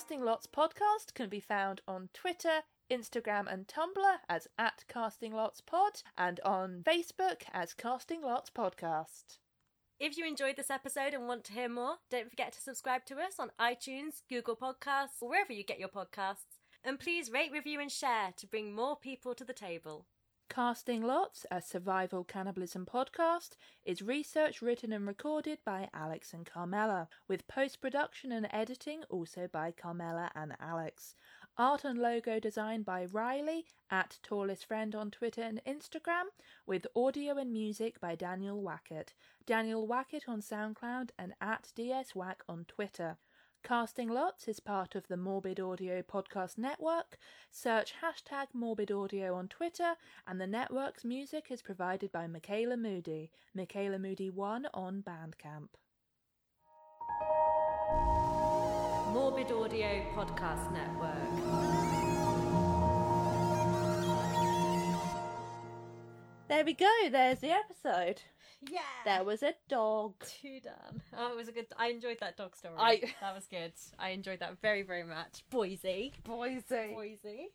[0.00, 5.60] Casting Lots podcast can be found on Twitter, Instagram, and Tumblr as at Casting Lots
[5.60, 9.36] Pod, and on Facebook as Casting Lots Podcast.
[9.98, 13.16] If you enjoyed this episode and want to hear more, don't forget to subscribe to
[13.16, 16.56] us on iTunes, Google Podcasts, or wherever you get your podcasts.
[16.82, 20.06] And please rate, review, and share to bring more people to the table.
[20.50, 23.50] Casting Lots, a survival cannibalism podcast,
[23.84, 29.46] is research written and recorded by Alex and Carmela, with post production and editing also
[29.46, 31.14] by Carmela and Alex.
[31.56, 36.24] Art and logo design by Riley at Tallest Friend on Twitter and Instagram,
[36.66, 39.14] with audio and music by Daniel Wackett.
[39.46, 43.18] Daniel Wackett on SoundCloud and at DSWack on Twitter.
[43.62, 47.18] Casting Lots is part of the Morbid Audio Podcast Network.
[47.50, 49.94] Search hashtag Morbid Audio on Twitter,
[50.26, 55.68] and the network's music is provided by Michaela Moody, Michaela Moody1 on Bandcamp.
[59.12, 62.00] Morbid Audio Podcast Network.
[66.48, 68.22] There we go, there's the episode.
[68.68, 68.80] Yeah.
[69.04, 70.14] There was a dog.
[70.42, 71.02] Too done.
[71.16, 71.66] Oh, it was a good.
[71.78, 72.74] I enjoyed that dog story.
[72.78, 73.72] I- That was good.
[73.98, 75.42] I enjoyed that very, very much.
[75.50, 76.12] Boise.
[76.24, 76.92] Boise.
[76.94, 77.48] Boise.